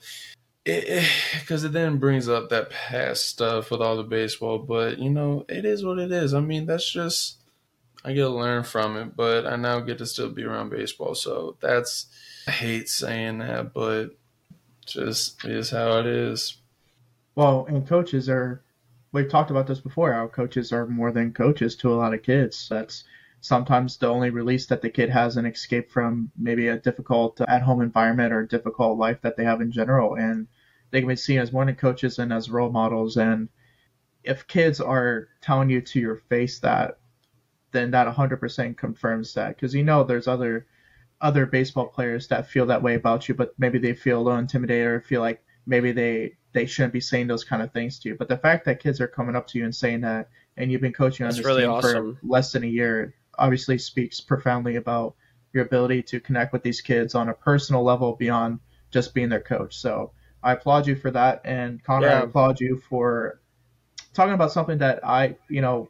because 0.65 1.65
it, 1.65 1.69
it, 1.69 1.73
then 1.73 1.99
brings 1.99 2.29
up 2.29 2.49
that 2.51 2.71
past 2.71 3.27
stuff 3.27 3.71
with 3.71 3.81
all 3.81 3.97
the 3.97 4.03
baseball. 4.03 4.59
But 4.59 4.99
you 4.99 5.11
know, 5.11 5.45
it 5.49 5.65
is 5.65 5.85
what 5.85 5.99
it 5.99 6.13
is. 6.13 6.35
I 6.35 6.41
mean, 6.41 6.67
that's 6.67 6.91
just 6.91 7.39
I 8.05 8.13
get 8.13 8.23
to 8.23 8.29
learn 8.29 8.65
from 8.65 8.97
it, 8.97 9.17
but 9.17 9.47
I 9.47 9.57
now 9.57 9.81
get 9.81 9.99
to 9.99 10.07
still 10.07 10.31
be 10.31 10.45
around 10.45 10.71
baseball. 10.71 11.15
So 11.15 11.57
that's 11.61 12.07
I 12.47 12.51
hate 12.51 12.89
saying 12.89 13.39
that, 13.39 13.73
but 13.73 14.11
just 14.87 15.45
is 15.45 15.71
how 15.71 15.99
it 15.99 16.07
is. 16.07 16.59
Well, 17.35 17.67
and 17.69 17.87
coaches 17.87 18.29
are. 18.29 18.63
We've 19.13 19.29
talked 19.29 19.51
about 19.51 19.67
this 19.67 19.81
before. 19.81 20.15
How 20.15 20.27
coaches 20.27 20.73
are 20.73 20.87
more 20.87 21.13
than 21.13 21.35
coaches 21.35 21.77
to 21.77 21.93
a 21.93 21.97
lot 21.97 22.15
of 22.15 22.23
kids. 22.23 22.67
That's 22.71 23.05
sometimes 23.43 23.97
the 23.97 24.07
only 24.07 24.31
release 24.31 24.67
that 24.67 24.81
the 24.81 24.89
kid 24.89 25.11
has 25.11 25.37
an 25.37 25.45
escape 25.45 25.91
from 25.91 26.31
maybe 26.39 26.69
a 26.69 26.79
difficult 26.79 27.41
uh, 27.41 27.45
at 27.49 27.61
home 27.61 27.83
environment 27.83 28.33
or 28.33 28.47
difficult 28.47 28.97
life 28.97 29.21
that 29.21 29.37
they 29.37 29.45
have 29.45 29.61
in 29.61 29.73
general. 29.73 30.15
And 30.15 30.47
they 30.91 31.01
can 31.01 31.09
be 31.09 31.17
seen 31.17 31.41
as 31.41 31.53
than 31.53 31.75
coaches 31.75 32.21
and 32.21 32.33
as 32.33 32.49
role 32.49 32.71
models. 32.71 33.17
And 33.17 33.49
if 34.23 34.47
kids 34.47 34.81
are 34.81 35.29
telling 35.41 35.71
you 35.71 35.81
to 35.81 36.01
your 36.01 36.17
face 36.17 36.61
that, 36.61 36.99
then 37.73 37.91
that 37.91 38.07
100% 38.07 38.77
confirms 38.77 39.35
that. 39.35 39.57
Because 39.57 39.75
you 39.75 39.83
know 39.83 40.05
there's 40.05 40.29
other 40.29 40.67
other 41.21 41.47
baseball 41.47 41.87
players 41.87 42.29
that 42.29 42.49
feel 42.49 42.67
that 42.67 42.83
way 42.83 42.95
about 42.95 43.29
you, 43.29 43.35
but 43.35 43.55
maybe 43.59 43.79
they 43.79 43.95
feel 43.95 44.21
a 44.21 44.23
little 44.23 44.39
intimidated 44.39 44.87
or 44.87 45.01
feel 45.01 45.21
like 45.21 45.43
maybe 45.67 45.91
they 45.93 46.37
they 46.53 46.67
shouldn't 46.67 46.93
be 46.93 47.01
saying 47.01 47.27
those 47.27 47.45
kind 47.45 47.63
of 47.63 47.73
things 47.73 47.99
to 47.99 48.09
you. 48.09 48.17
But 48.17 48.29
the 48.29 48.37
fact 48.37 48.67
that 48.67 48.81
kids 48.81 49.01
are 49.01 49.09
coming 49.09 49.35
up 49.35 49.49
to 49.49 49.59
you 49.59 49.65
and 49.65 49.75
saying 49.75 50.03
that, 50.03 50.29
and 50.57 50.71
you've 50.71 50.81
been 50.81 50.93
coaching 50.93 51.27
on 51.27 51.35
this 51.35 51.45
really 51.45 51.63
team 51.63 51.71
awesome. 51.71 52.19
for 52.21 52.27
less 52.27 52.53
than 52.53 52.63
a 52.65 52.69
year, 52.69 53.15
obviously 53.39 53.79
speaks 53.79 54.21
profoundly 54.21 54.77
about 54.77 55.15
your 55.53 55.65
ability 55.65 56.03
to 56.03 56.21
connect 56.21 56.53
with 56.53 56.63
these 56.63 56.81
kids 56.81 57.15
on 57.15 57.29
a 57.29 57.35
personal 57.35 57.83
level 57.83 58.15
beyond 58.15 58.61
just 58.91 59.15
being 59.15 59.29
their 59.29 59.41
coach. 59.41 59.77
So 59.77 60.13
I 60.43 60.53
applaud 60.53 60.87
you 60.87 60.97
for 60.97 61.11
that, 61.11 61.43
and 61.45 61.83
Connor, 61.83 62.09
yeah. 62.09 62.21
I 62.21 62.23
applaud 62.23 62.61
you 62.61 62.83
for 62.89 63.41
talking 64.13 64.35
about 64.35 64.53
something 64.53 64.79
that 64.79 65.07
I, 65.07 65.37
you 65.49 65.61
know, 65.61 65.89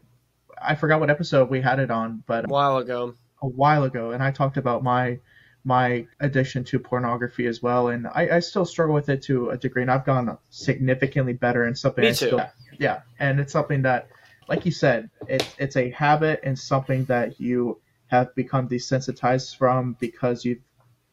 I 0.61 0.75
forgot 0.75 1.01
what 1.01 1.11
episode 1.11 1.51
we 1.51 1.61
had 1.61 1.79
it 1.79 1.91
on, 1.91 2.23
but 2.27 2.45
a 2.45 2.49
while 2.49 2.77
ago, 2.79 3.15
a 3.41 3.49
while 3.49 3.85
ago, 3.85 4.13
and 4.13 4.23
I 4.23 4.31
talked 4.31 4.57
about 4.57 4.83
my 4.83 5.19
my 5.65 6.07
addiction 6.19 6.65
to 6.65 6.79
pornography 6.79 7.47
as 7.47 7.63
well, 7.63 7.89
and 7.89 8.07
I, 8.07 8.37
I 8.37 8.41
still 8.41 8.65
struggle 8.65 8.95
with 8.95 9.09
it 9.09 9.23
to 9.23 9.51
a 9.51 9.57
degree, 9.57 9.83
and 9.83 9.91
I've 9.91 10.05
gone 10.05 10.37
significantly 10.51 11.33
better 11.33 11.67
in 11.67 11.75
something. 11.75 12.03
Me 12.03 12.11
I 12.11 12.13
too. 12.13 12.27
Still, 12.27 12.47
yeah, 12.79 13.01
and 13.19 13.41
it's 13.41 13.53
something 13.53 13.83
that 13.83 14.09
like 14.53 14.67
you 14.67 14.71
said, 14.71 15.09
it's 15.29 15.55
it's 15.57 15.77
a 15.77 15.89
habit 15.93 16.41
and 16.43 16.59
something 16.59 17.07
that 17.07 17.41
you 17.41 17.81
have 18.09 18.35
become 18.35 18.69
desensitized 18.69 19.57
from 19.57 19.97
because 19.99 20.45
you've 20.45 20.61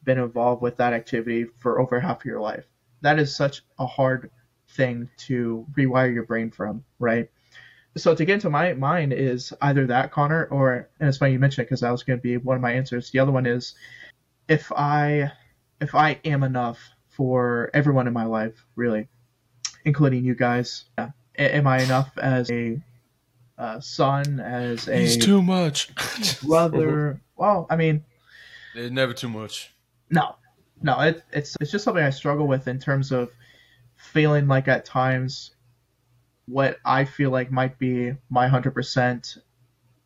been 0.04 0.20
involved 0.20 0.62
with 0.62 0.76
that 0.76 0.92
activity 0.92 1.46
for 1.46 1.80
over 1.80 2.02
half 2.02 2.20
of 2.20 2.26
your 2.26 2.42
life. 2.42 2.66
That 3.00 3.18
is 3.18 3.34
such 3.34 3.62
a 3.80 3.86
hard 3.86 4.30
thing 4.72 5.10
to 5.20 5.66
rewire 5.78 6.14
your 6.14 6.26
brain 6.26 6.52
from, 6.52 6.84
right? 7.00 7.30
So 7.96 8.14
to 8.14 8.26
get 8.26 8.34
into 8.34 8.50
my 8.50 8.74
mind 8.74 9.14
is 9.14 9.54
either 9.62 9.88
that, 9.88 10.12
Connor, 10.12 10.50
or 10.52 10.90
and 11.00 11.08
it's 11.08 11.18
funny 11.18 11.32
you 11.32 11.40
mentioned 11.40 11.64
it 11.64 11.70
because 11.70 11.80
that 11.80 11.92
was 11.92 12.04
going 12.04 12.20
to 12.20 12.24
be 12.24 12.36
one 12.36 12.58
of 12.58 12.62
my 12.62 12.74
answers. 12.74 13.10
The 13.10 13.20
other 13.20 13.32
one 13.32 13.46
is 13.46 13.74
if 14.50 14.70
I 14.74 15.32
if 15.80 15.96
I 15.96 16.20
am 16.26 16.44
enough 16.44 16.78
for 17.08 17.70
everyone 17.74 18.06
in 18.06 18.12
my 18.12 18.26
life, 18.26 18.66
really, 18.76 19.08
including 19.86 20.26
you 20.26 20.36
guys. 20.36 20.84
Yeah. 20.98 21.12
Am 21.38 21.68
I 21.68 21.82
enough 21.82 22.18
as 22.18 22.52
a 22.52 22.82
uh, 23.60 23.80
son, 23.82 24.40
as 24.40 24.88
a 24.88 24.98
he's 24.98 25.18
too 25.18 25.42
much 25.42 25.94
brother. 26.42 27.22
well, 27.36 27.68
I 27.70 27.76
mean, 27.76 28.06
it's 28.74 28.92
never 28.92 29.14
too 29.14 29.28
much. 29.28 29.74
No, 30.10 30.36
no, 30.82 31.00
it, 31.02 31.24
it's 31.34 31.58
it's 31.60 31.70
just 31.70 31.84
something 31.84 32.04
I 32.04 32.10
struggle 32.10 32.48
with 32.48 32.70
in 32.70 32.80
terms 32.80 33.12
of 33.12 33.30
feeling 33.98 34.48
like 34.48 34.70
at 34.70 34.86
times 34.86 35.52
what 36.46 36.78
I 36.86 37.04
feel 37.04 37.32
like 37.32 37.52
might 37.52 37.78
be 37.78 38.14
my 38.30 38.48
hundred 38.48 38.72
percent 38.72 39.38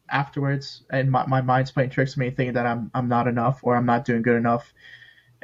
afterwards, 0.09 0.83
and 0.89 1.11
my, 1.11 1.25
my 1.27 1.41
mind's 1.41 1.71
playing 1.71 1.91
tricks 1.91 2.17
on 2.17 2.21
me, 2.21 2.31
thinking 2.31 2.53
that 2.53 2.65
I'm 2.65 2.89
I'm 2.95 3.07
not 3.07 3.27
enough 3.27 3.59
or 3.61 3.75
I'm 3.75 3.85
not 3.85 4.03
doing 4.03 4.23
good 4.23 4.37
enough 4.37 4.73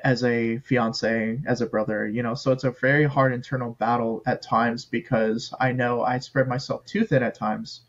as 0.04 0.24
a 0.24 0.58
fiance, 0.60 1.40
as 1.46 1.62
a 1.62 1.68
brother, 1.68 2.08
you 2.08 2.24
know. 2.24 2.34
So 2.34 2.52
it's 2.52 2.64
a 2.64 2.72
very 2.72 3.06
hard 3.06 3.34
internal 3.34 3.74
battle 3.74 4.24
at 4.26 4.42
times 4.42 4.84
because 4.86 5.54
I 5.60 5.74
know 5.74 6.02
I 6.02 6.18
spread 6.18 6.48
myself 6.48 6.86
too 6.86 7.04
thin 7.04 7.22
at 7.22 7.36
times 7.36 7.82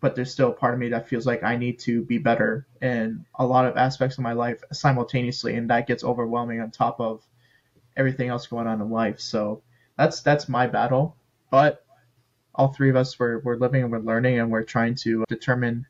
but 0.00 0.14
there's 0.14 0.30
still 0.30 0.50
a 0.50 0.52
part 0.52 0.74
of 0.74 0.80
me 0.80 0.88
that 0.90 1.08
feels 1.08 1.26
like 1.26 1.42
I 1.42 1.56
need 1.56 1.78
to 1.80 2.02
be 2.02 2.18
better 2.18 2.66
in 2.82 3.24
a 3.36 3.46
lot 3.46 3.66
of 3.66 3.76
aspects 3.76 4.18
of 4.18 4.24
my 4.24 4.32
life 4.32 4.62
simultaneously, 4.72 5.56
and 5.56 5.70
that 5.70 5.86
gets 5.86 6.04
overwhelming 6.04 6.60
on 6.60 6.70
top 6.70 7.00
of 7.00 7.26
everything 7.96 8.28
else 8.28 8.46
going 8.46 8.66
on 8.66 8.80
in 8.80 8.90
life. 8.90 9.20
So 9.20 9.62
that's 9.96 10.20
that's 10.20 10.48
my 10.48 10.66
battle. 10.66 11.16
But 11.50 11.84
all 12.54 12.68
three 12.68 12.90
of 12.90 12.96
us 12.96 13.18
we're 13.18 13.40
we're 13.40 13.56
living 13.56 13.82
and 13.82 13.92
we're 13.92 13.98
learning 13.98 14.38
and 14.38 14.50
we're 14.50 14.62
trying 14.62 14.94
to 14.94 15.24
determine 15.28 15.86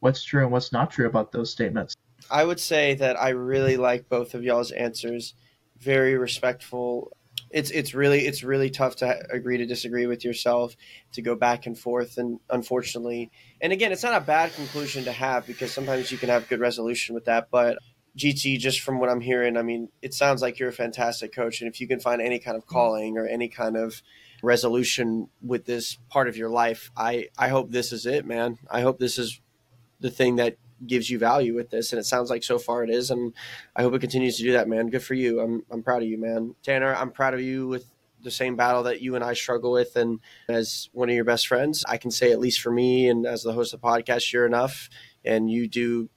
what's 0.00 0.22
true 0.22 0.42
and 0.42 0.52
what's 0.52 0.72
not 0.72 0.90
true 0.90 1.06
about 1.06 1.32
those 1.32 1.50
statements. 1.50 1.94
I 2.30 2.44
would 2.44 2.60
say 2.60 2.94
that 2.94 3.20
I 3.20 3.30
really 3.30 3.76
like 3.76 4.08
both 4.08 4.34
of 4.34 4.42
y'all's 4.42 4.70
answers. 4.72 5.34
Very 5.78 6.16
respectful. 6.16 7.12
It's 7.50 7.70
it's 7.70 7.94
really 7.94 8.26
it's 8.26 8.42
really 8.42 8.70
tough 8.70 8.96
to 8.96 9.24
agree 9.30 9.58
to 9.58 9.66
disagree 9.66 10.06
with 10.06 10.24
yourself 10.24 10.76
to 11.12 11.22
go 11.22 11.34
back 11.34 11.66
and 11.66 11.78
forth 11.78 12.18
and 12.18 12.40
unfortunately 12.50 13.30
and 13.60 13.72
again 13.72 13.92
it's 13.92 14.02
not 14.02 14.20
a 14.20 14.24
bad 14.24 14.52
conclusion 14.54 15.04
to 15.04 15.12
have 15.12 15.46
because 15.46 15.72
sometimes 15.72 16.12
you 16.12 16.18
can 16.18 16.28
have 16.28 16.48
good 16.48 16.60
resolution 16.60 17.14
with 17.14 17.24
that 17.24 17.48
but 17.50 17.78
GT 18.16 18.58
just 18.58 18.80
from 18.80 18.98
what 18.98 19.08
I'm 19.08 19.20
hearing 19.20 19.56
I 19.56 19.62
mean 19.62 19.88
it 20.02 20.12
sounds 20.12 20.42
like 20.42 20.58
you're 20.58 20.68
a 20.68 20.72
fantastic 20.72 21.34
coach 21.34 21.60
and 21.60 21.72
if 21.72 21.80
you 21.80 21.88
can 21.88 22.00
find 22.00 22.20
any 22.20 22.38
kind 22.38 22.56
of 22.56 22.66
calling 22.66 23.16
or 23.16 23.26
any 23.26 23.48
kind 23.48 23.76
of 23.76 24.02
resolution 24.42 25.28
with 25.42 25.64
this 25.64 25.98
part 26.10 26.28
of 26.28 26.36
your 26.36 26.50
life 26.50 26.90
I 26.96 27.28
I 27.38 27.48
hope 27.48 27.70
this 27.70 27.92
is 27.92 28.06
it 28.06 28.26
man. 28.26 28.58
I 28.70 28.82
hope 28.82 28.98
this 28.98 29.18
is 29.18 29.40
the 30.00 30.10
thing 30.10 30.36
that 30.36 30.56
gives 30.86 31.10
you 31.10 31.18
value 31.18 31.54
with 31.54 31.70
this 31.70 31.92
and 31.92 32.00
it 32.00 32.04
sounds 32.04 32.30
like 32.30 32.42
so 32.44 32.58
far 32.58 32.84
it 32.84 32.90
is 32.90 33.10
and 33.10 33.32
i 33.74 33.82
hope 33.82 33.94
it 33.94 34.00
continues 34.00 34.36
to 34.36 34.42
do 34.44 34.52
that 34.52 34.68
man. 34.68 34.88
Good 34.88 35.02
for 35.02 35.14
you. 35.14 35.40
I'm, 35.40 35.64
I'm 35.70 35.82
proud 35.82 36.02
of 36.02 36.08
you 36.08 36.18
man. 36.18 36.54
Tanner 36.62 36.94
i'm 36.94 37.10
proud 37.10 37.34
of 37.34 37.40
you 37.40 37.66
with 37.66 37.86
the 38.22 38.30
same 38.30 38.56
battle 38.56 38.82
that 38.84 39.00
you 39.00 39.14
and 39.14 39.22
i 39.24 39.32
struggle 39.32 39.70
with 39.72 39.94
and 39.96 40.20
as 40.48 40.88
one 40.92 41.08
of 41.08 41.14
your 41.14 41.24
best 41.24 41.46
friends 41.46 41.84
i 41.88 41.96
can 41.96 42.10
say 42.10 42.32
at 42.32 42.40
least 42.40 42.60
for 42.60 42.72
me 42.72 43.08
and 43.08 43.24
as 43.26 43.42
the 43.42 43.52
host 43.52 43.72
of 43.72 43.80
the 43.80 43.86
podcast 43.86 44.32
you're 44.32 44.46
enough 44.46 44.88
and 45.24 45.50
you 45.50 45.68
do 45.68 46.08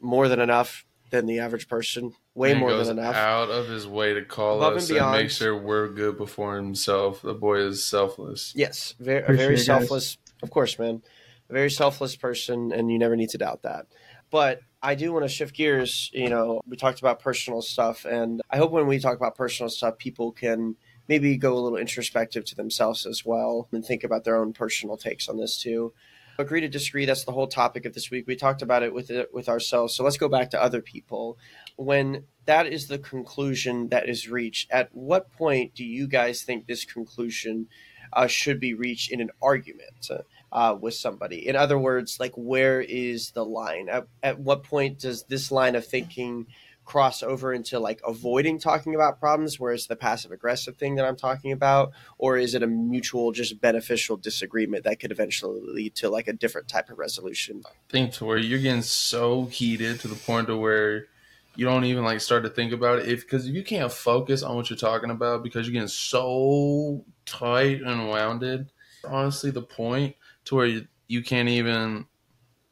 more 0.00 0.28
than 0.28 0.40
enough 0.40 0.84
than 1.10 1.26
the 1.26 1.38
average 1.38 1.68
person. 1.68 2.12
Way 2.34 2.52
Man 2.52 2.60
more 2.60 2.70
goes 2.70 2.88
than 2.88 2.98
enough. 2.98 3.14
out 3.14 3.48
of 3.50 3.68
his 3.68 3.86
way 3.86 4.14
to 4.14 4.22
call 4.22 4.58
Above 4.58 4.76
us 4.76 4.90
and 4.90 4.98
and, 4.98 5.12
make 5.12 5.30
sure 5.30 5.56
we're 5.56 5.88
good 5.88 6.18
before 6.18 6.56
himself. 6.56 7.22
The 7.22 7.34
boy 7.34 7.60
is 7.60 7.82
selfless. 7.84 8.52
yes 8.56 8.94
very, 8.98 9.22
very 9.36 9.54
it, 9.54 9.56
guys. 9.58 9.66
selfless 9.66 10.18
of 10.42 10.50
course 10.50 10.78
man. 10.78 11.02
A 11.48 11.52
very 11.52 11.70
selfless 11.70 12.16
person 12.16 12.72
and 12.72 12.90
you 12.90 12.98
never 12.98 13.16
need 13.16 13.30
to 13.30 13.38
doubt 13.38 13.62
that 13.62 13.86
but 14.30 14.60
I 14.82 14.94
do 14.94 15.12
want 15.12 15.24
to 15.24 15.28
shift 15.28 15.54
gears. 15.54 16.10
You 16.12 16.28
know, 16.28 16.60
we 16.66 16.76
talked 16.76 17.00
about 17.00 17.20
personal 17.20 17.62
stuff, 17.62 18.04
and 18.04 18.40
I 18.50 18.56
hope 18.56 18.70
when 18.70 18.86
we 18.86 18.98
talk 18.98 19.16
about 19.16 19.36
personal 19.36 19.68
stuff, 19.68 19.98
people 19.98 20.32
can 20.32 20.76
maybe 21.08 21.36
go 21.36 21.54
a 21.54 21.60
little 21.60 21.78
introspective 21.78 22.44
to 22.44 22.54
themselves 22.54 23.06
as 23.06 23.24
well 23.24 23.68
and 23.72 23.84
think 23.84 24.04
about 24.04 24.24
their 24.24 24.36
own 24.36 24.52
personal 24.52 24.96
takes 24.96 25.28
on 25.28 25.36
this 25.36 25.60
too. 25.60 25.92
Agree 26.38 26.60
to 26.60 26.68
disagree. 26.68 27.06
That's 27.06 27.24
the 27.24 27.32
whole 27.32 27.46
topic 27.46 27.86
of 27.86 27.94
this 27.94 28.10
week. 28.10 28.26
We 28.26 28.36
talked 28.36 28.60
about 28.60 28.82
it 28.82 28.92
with 28.92 29.10
it 29.10 29.32
with 29.32 29.48
ourselves. 29.48 29.94
So 29.94 30.04
let's 30.04 30.18
go 30.18 30.28
back 30.28 30.50
to 30.50 30.62
other 30.62 30.82
people. 30.82 31.38
When 31.76 32.24
that 32.44 32.66
is 32.66 32.88
the 32.88 32.98
conclusion 32.98 33.88
that 33.88 34.08
is 34.08 34.28
reached, 34.28 34.70
at 34.70 34.90
what 34.92 35.32
point 35.32 35.74
do 35.74 35.84
you 35.84 36.06
guys 36.06 36.42
think 36.42 36.66
this 36.66 36.84
conclusion 36.84 37.68
uh, 38.12 38.26
should 38.26 38.60
be 38.60 38.74
reached 38.74 39.10
in 39.10 39.20
an 39.20 39.30
argument? 39.40 40.10
Uh, 40.56 40.74
with 40.74 40.94
somebody. 40.94 41.46
In 41.46 41.54
other 41.54 41.78
words, 41.78 42.18
like 42.18 42.32
where 42.34 42.80
is 42.80 43.30
the 43.32 43.44
line? 43.44 43.90
At, 43.90 44.08
at 44.22 44.40
what 44.40 44.64
point 44.64 44.98
does 44.98 45.24
this 45.24 45.52
line 45.52 45.76
of 45.76 45.86
thinking 45.86 46.46
cross 46.86 47.22
over 47.22 47.52
into 47.52 47.78
like 47.78 48.00
avoiding 48.06 48.58
talking 48.58 48.94
about 48.94 49.20
problems, 49.20 49.60
whereas 49.60 49.86
the 49.86 49.96
passive 49.96 50.32
aggressive 50.32 50.76
thing 50.76 50.94
that 50.94 51.04
I'm 51.04 51.16
talking 51.16 51.52
about, 51.52 51.92
or 52.16 52.38
is 52.38 52.54
it 52.54 52.62
a 52.62 52.66
mutual, 52.66 53.32
just 53.32 53.60
beneficial 53.60 54.16
disagreement 54.16 54.84
that 54.84 54.98
could 54.98 55.12
eventually 55.12 55.60
lead 55.62 55.94
to 55.96 56.08
like 56.08 56.26
a 56.26 56.32
different 56.32 56.68
type 56.68 56.88
of 56.88 56.98
resolution? 56.98 57.62
think 57.90 58.12
to 58.14 58.24
where 58.24 58.38
you're 58.38 58.58
getting 58.58 58.80
so 58.80 59.44
heated 59.44 60.00
to 60.00 60.08
the 60.08 60.14
point 60.14 60.46
to 60.46 60.56
where 60.56 61.06
you 61.54 61.66
don't 61.66 61.84
even 61.84 62.02
like 62.04 62.20
start 62.22 62.44
to 62.44 62.50
think 62.50 62.72
about 62.72 63.00
it 63.00 63.08
if 63.08 63.22
because 63.22 63.46
if 63.46 63.54
you 63.54 63.62
can't 63.62 63.92
focus 63.92 64.42
on 64.42 64.56
what 64.56 64.70
you're 64.70 64.76
talking 64.76 65.10
about 65.10 65.42
because 65.42 65.66
you're 65.66 65.72
getting 65.72 65.88
so 65.88 67.04
tight 67.24 67.80
and 67.82 68.08
wounded 68.08 68.70
honestly 69.04 69.50
the 69.50 69.62
point 69.62 70.14
to 70.46 70.54
where 70.54 70.66
you, 70.66 70.86
you 71.08 71.22
can't 71.22 71.48
even 71.48 72.06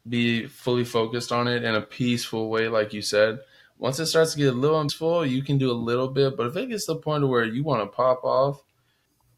be 0.07 0.45
fully 0.45 0.83
focused 0.83 1.31
on 1.31 1.47
it 1.47 1.63
in 1.63 1.75
a 1.75 1.81
peaceful 1.81 2.49
way 2.49 2.67
like 2.67 2.93
you 2.93 3.01
said 3.01 3.39
once 3.77 3.99
it 3.99 4.05
starts 4.05 4.33
to 4.33 4.37
get 4.37 4.53
a 4.53 4.57
little 4.57 4.81
peaceful 4.83 5.25
you 5.25 5.43
can 5.43 5.57
do 5.57 5.71
a 5.71 5.73
little 5.73 6.07
bit 6.07 6.35
but 6.37 6.47
if 6.47 6.55
it 6.55 6.69
gets 6.69 6.85
to 6.85 6.93
the 6.93 6.99
point 6.99 7.27
where 7.27 7.43
you 7.43 7.63
want 7.63 7.81
to 7.81 7.95
pop 7.95 8.23
off 8.23 8.63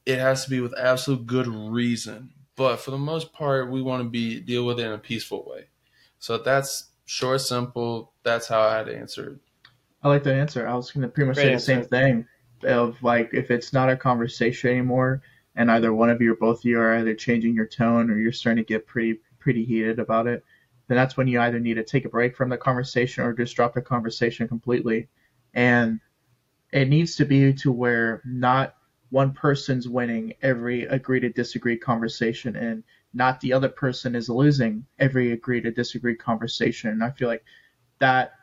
it 0.05 0.19
has 0.19 0.43
to 0.43 0.49
be 0.49 0.59
with 0.59 0.77
absolute 0.77 1.25
good 1.25 1.47
reason 1.47 2.29
but 2.55 2.77
for 2.77 2.91
the 2.91 2.97
most 2.97 3.31
part 3.31 3.71
we 3.71 3.81
want 3.81 4.03
to 4.03 4.09
be 4.09 4.39
deal 4.39 4.65
with 4.65 4.79
it 4.79 4.85
in 4.85 4.91
a 4.91 4.97
peaceful 4.97 5.45
way 5.47 5.67
so 6.19 6.37
that's 6.37 6.89
short, 7.07 7.41
simple. 7.41 8.13
That's 8.23 8.47
how 8.47 8.61
I'd 8.61 8.89
answer 8.89 9.31
it. 9.31 9.39
I 10.03 10.09
like 10.09 10.23
the 10.23 10.33
answer. 10.33 10.67
I 10.67 10.75
was 10.75 10.91
going 10.91 11.01
to 11.01 11.07
pretty 11.07 11.27
much 11.29 11.35
Great 11.37 11.45
say 11.45 11.53
answer. 11.53 11.75
the 11.75 11.81
same 11.81 11.89
thing 11.89 12.27
of 12.63 13.01
like 13.01 13.33
if 13.33 13.49
it's 13.49 13.73
not 13.73 13.89
a 13.89 13.97
conversation 13.97 14.69
anymore, 14.69 15.21
and 15.57 15.71
either 15.71 15.93
one 15.93 16.09
of 16.09 16.21
you 16.21 16.31
or 16.33 16.37
both 16.37 16.59
of 16.59 16.65
you 16.65 16.79
are 16.79 16.95
either 16.95 17.15
changing 17.15 17.55
your 17.55 17.67
tone 17.67 18.09
or 18.11 18.19
you're 18.19 18.31
starting 18.31 18.63
to 18.63 18.67
get 18.67 18.87
pretty 18.87 19.19
pretty 19.39 19.65
heated 19.65 19.99
about 19.99 20.27
it, 20.27 20.43
then 20.87 20.97
that's 20.97 21.17
when 21.17 21.27
you 21.27 21.41
either 21.41 21.59
need 21.59 21.75
to 21.75 21.83
take 21.83 22.05
a 22.05 22.09
break 22.09 22.35
from 22.35 22.49
the 22.49 22.57
conversation 22.57 23.23
or 23.23 23.33
just 23.33 23.55
drop 23.55 23.73
the 23.73 23.81
conversation 23.81 24.47
completely. 24.47 25.09
And 25.53 25.99
it 26.71 26.89
needs 26.89 27.15
to 27.17 27.25
be 27.25 27.53
to 27.53 27.71
where 27.71 28.21
not 28.25 28.75
one 29.09 29.33
person's 29.33 29.89
winning 29.89 30.33
every 30.41 30.83
agree 30.85 31.19
to 31.21 31.29
disagree 31.29 31.77
conversation 31.77 32.55
and 32.55 32.83
not 33.13 33.39
the 33.39 33.53
other 33.53 33.69
person 33.69 34.15
is 34.15 34.29
losing 34.29 34.85
every 34.99 35.31
agree 35.31 35.61
to 35.61 35.71
disagree 35.71 36.15
conversation. 36.15 36.91
And 36.91 37.03
I 37.03 37.09
feel 37.11 37.29
like 37.29 37.43
that 37.99 38.33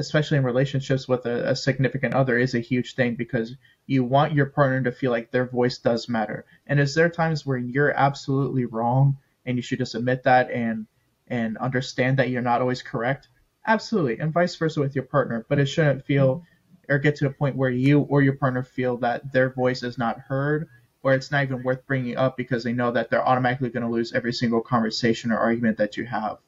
especially 0.00 0.38
in 0.38 0.44
relationships 0.44 1.06
with 1.06 1.26
a, 1.26 1.50
a 1.50 1.56
significant 1.56 2.14
other 2.14 2.38
is 2.38 2.54
a 2.54 2.60
huge 2.60 2.94
thing 2.94 3.14
because 3.14 3.54
you 3.86 4.02
want 4.02 4.34
your 4.34 4.46
partner 4.46 4.82
to 4.82 4.92
feel 4.92 5.10
like 5.10 5.30
their 5.30 5.46
voice 5.46 5.78
does 5.78 6.08
matter. 6.08 6.44
And 6.66 6.80
is 6.80 6.94
there 6.94 7.08
times 7.08 7.46
where 7.46 7.58
you're 7.58 7.92
absolutely 7.92 8.64
wrong 8.64 9.18
and 9.46 9.56
you 9.56 9.62
should 9.62 9.78
just 9.78 9.94
admit 9.94 10.24
that 10.24 10.50
and 10.50 10.86
and 11.28 11.56
understand 11.58 12.18
that 12.18 12.30
you're 12.30 12.42
not 12.42 12.60
always 12.60 12.82
correct? 12.82 13.28
Absolutely. 13.66 14.18
And 14.18 14.32
vice 14.32 14.56
versa 14.56 14.80
with 14.80 14.96
your 14.96 15.04
partner. 15.04 15.46
But 15.48 15.60
it 15.60 15.66
shouldn't 15.66 16.04
feel 16.04 16.44
or 16.88 16.98
get 16.98 17.16
to 17.16 17.24
the 17.24 17.34
point 17.34 17.56
where 17.56 17.70
you 17.70 18.00
or 18.00 18.22
your 18.22 18.36
partner 18.36 18.64
feel 18.64 18.96
that 18.98 19.32
their 19.32 19.50
voice 19.50 19.82
is 19.82 19.98
not 19.98 20.18
heard 20.18 20.68
or 21.02 21.14
it's 21.14 21.30
not 21.30 21.44
even 21.44 21.62
worth 21.62 21.86
bringing 21.86 22.16
up 22.16 22.36
because 22.36 22.64
they 22.64 22.72
know 22.72 22.90
that 22.90 23.10
they're 23.10 23.26
automatically 23.26 23.70
going 23.70 23.84
to 23.84 23.92
lose 23.92 24.12
every 24.12 24.32
single 24.32 24.60
conversation 24.60 25.30
or 25.30 25.38
argument 25.38 25.78
that 25.78 25.96
you 25.96 26.04
have 26.04 26.38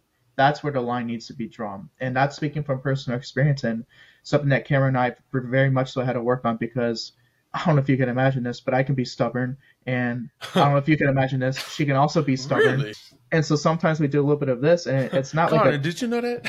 that's 0.43 0.63
where 0.63 0.73
the 0.73 0.81
line 0.81 1.07
needs 1.07 1.27
to 1.29 1.35
be 1.35 1.47
drawn. 1.47 1.89
And 2.01 2.17
that's 2.17 2.35
speaking 2.35 2.65
from 2.65 2.81
personal 2.81 3.19
experience 3.19 3.63
and 3.65 3.85
something 4.25 4.51
that 4.51 4.65
Cameron 4.65 4.97
and 4.97 5.05
I 5.05 5.17
very 5.33 5.71
much 5.71 5.93
so 5.93 6.03
had 6.03 6.15
to 6.15 6.23
work 6.23 6.45
on 6.45 6.57
because 6.57 7.13
I 7.55 7.65
don't 7.65 7.77
know 7.77 7.83
if 7.83 7.89
you 7.89 7.97
can 7.97 8.09
imagine 8.09 8.43
this, 8.43 8.61
but 8.61 8.75
I 8.75 8.83
can 8.83 8.95
be 8.95 9.05
stubborn. 9.05 9.57
And 9.87 10.31
I 10.55 10.61
don't 10.61 10.73
know 10.73 10.79
if 10.79 10.89
you 10.89 10.97
can 10.97 11.09
imagine 11.09 11.41
this. 11.41 11.59
She 11.69 11.87
can 11.87 11.97
also 11.97 12.23
be 12.23 12.37
stubborn. 12.37 12.81
Really? 12.81 12.95
And 13.31 13.45
so 13.45 13.57
sometimes 13.57 14.01
we 14.01 14.09
do 14.09 14.21
a 14.21 14.25
little 14.25 14.37
bit 14.37 14.49
of 14.49 14.61
this, 14.61 14.87
and 14.87 15.13
it's 15.15 15.33
not 15.33 15.51
Connor, 15.51 15.65
like 15.65 15.75
a, 15.75 15.79
did 15.79 16.03
you 16.03 16.09
know 16.09 16.21
that? 16.21 16.45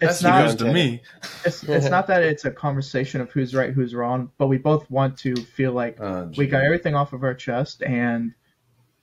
it's 0.00 0.20
That's 0.20 0.22
not 0.22 0.58
to 0.58 0.72
me. 0.72 1.02
it's, 1.44 1.62
it's 1.64 1.90
not 1.90 2.06
that 2.06 2.22
it's 2.22 2.44
a 2.44 2.50
conversation 2.50 3.20
of 3.20 3.30
who's 3.32 3.54
right, 3.54 3.72
who's 3.72 3.94
wrong, 3.94 4.30
but 4.38 4.46
we 4.46 4.58
both 4.58 4.90
want 4.90 5.18
to 5.18 5.36
feel 5.36 5.72
like 5.72 5.98
Uh, 6.00 6.26
we 6.36 6.46
got 6.46 6.62
everything 6.64 6.94
off 6.94 7.12
of 7.12 7.22
our 7.22 7.34
chest, 7.34 7.82
and 7.82 8.32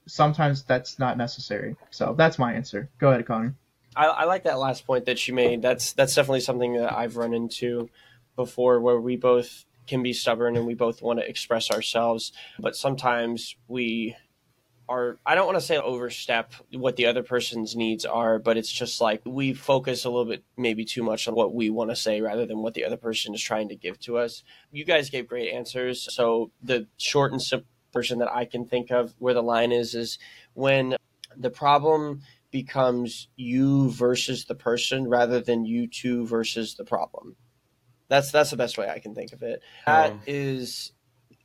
sometimes 0.08 0.64
that's 0.64 0.98
not 1.00 1.18
necessary. 1.18 1.76
So 1.92 2.16
that's 2.18 2.40
my 2.40 2.54
answer. 2.54 2.90
Go 3.00 3.10
ahead, 3.12 3.26
Connor. 3.26 3.56
I, 3.96 4.06
I 4.06 4.24
like 4.26 4.44
that 4.44 4.60
last 4.60 4.86
point 4.86 5.06
that 5.06 5.28
you 5.28 5.34
made. 5.34 5.62
That's 5.62 5.94
that's 5.94 6.16
definitely 6.16 6.42
something 6.42 6.74
that 6.74 6.94
I've 6.94 7.18
run 7.18 7.34
into 7.34 7.90
before, 8.36 8.80
where 8.80 9.00
we 9.00 9.16
both 9.16 9.66
can 9.88 10.02
be 10.02 10.14
stubborn 10.14 10.56
and 10.56 10.66
we 10.66 10.74
both 10.74 11.02
want 11.02 11.20
to 11.20 11.30
express 11.30 11.70
ourselves, 11.70 12.32
but 12.60 12.76
sometimes 12.76 13.56
we 13.68 14.16
are. 14.88 15.18
I 15.26 15.36
don't 15.36 15.46
want 15.46 15.58
to 15.58 15.66
say 15.66 15.78
overstep 15.78 16.54
what 16.72 16.96
the 16.96 17.06
other 17.06 17.24
person's 17.24 17.76
needs 17.76 18.06
are, 18.06 18.40
but 18.40 18.58
it's 18.58 18.72
just 18.72 19.02
like 19.02 19.22
we 19.26 19.54
focus 19.54 20.06
a 20.06 20.10
little 20.10 20.26
bit, 20.26 20.44
maybe 20.58 20.86
too 20.86 21.04
much 21.04 21.28
on 21.28 21.36
what 21.36 21.54
we 21.54 21.70
want 21.70 21.90
to 21.90 21.96
say 21.96 22.22
rather 22.22 22.46
than 22.46 22.60
what 22.60 22.74
the 22.74 22.86
other 22.86 22.98
person 22.98 23.34
is 23.34 23.42
trying 23.42 23.70
to 23.70 23.76
give 23.76 24.00
to 24.02 24.18
us. 24.18 24.44
You 24.72 24.86
guys 24.86 25.10
gave 25.10 25.28
great 25.28 25.54
answers, 25.54 26.14
so 26.14 26.52
the 26.62 26.88
short 26.98 27.32
and 27.32 27.42
simple 27.42 27.68
version 27.92 28.20
that 28.20 28.34
I 28.34 28.46
can 28.46 28.66
think 28.66 28.90
of 28.90 29.14
where 29.20 29.36
the 29.36 29.44
line 29.44 29.72
is 29.72 29.94
is 29.94 30.18
when 30.56 30.96
the 31.38 31.52
problem 31.52 32.22
becomes 32.54 33.28
you 33.36 33.90
versus 33.90 34.46
the 34.46 34.56
person 34.56 35.10
rather 35.10 35.42
than 35.42 35.66
you 35.66 35.88
two 35.88 36.26
versus 36.26 36.76
the 36.76 36.86
problem. 36.86 37.36
That's 38.08 38.32
that's 38.32 38.52
the 38.52 38.58
best 38.58 38.78
way 38.78 38.88
I 38.88 39.00
can 39.00 39.14
think 39.16 39.34
of 39.34 39.42
it. 39.42 39.62
That 39.86 40.12
Um, 40.12 40.22
is 40.26 40.94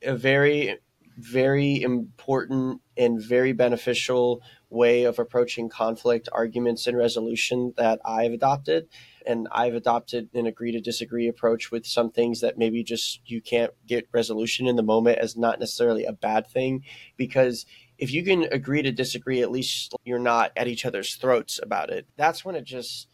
a 0.03 0.15
very 0.15 0.79
very 1.19 1.83
important 1.83 2.81
and 2.97 3.21
very 3.21 3.53
beneficial 3.53 4.41
way 4.71 5.03
of 5.03 5.19
approaching 5.19 5.69
conflict, 5.69 6.29
arguments, 6.31 6.87
and 6.87 6.97
resolution 6.97 7.75
that 7.77 7.99
I've 8.05 8.33
adopted. 8.33 8.87
And 9.27 9.49
I've 9.51 9.75
adopted 9.75 10.29
an 10.35 10.47
agree 10.47 10.71
to 10.73 10.81
disagree 10.81 11.27
approach 11.27 11.73
with 11.73 11.87
some 11.87 12.13
things 12.13 12.41
that 12.41 12.57
maybe 12.57 12.85
just 12.85 13.21
you 13.27 13.41
can't 13.41 13.73
get 13.85 14.07
resolution 14.13 14.69
in 14.69 14.77
the 14.77 14.83
moment 14.83 15.19
as 15.19 15.37
not 15.37 15.59
necessarily 15.59 16.05
a 16.05 16.13
bad 16.13 16.47
thing 16.47 16.85
because 17.17 17.67
if 17.99 18.13
you 18.13 18.23
can 18.25 18.45
agree 18.45 18.83
to 18.83 18.93
disagree, 18.93 19.43
at 19.43 19.51
least 19.51 19.95
you're 20.05 20.19
not 20.19 20.53
at 20.57 20.69
each 20.69 20.87
other's 20.87 21.15
throats 21.17 21.59
about 21.63 21.91
it. 21.91 22.07
That's 22.17 22.45
when 22.45 22.55
it 22.55 22.65
just 22.65 23.09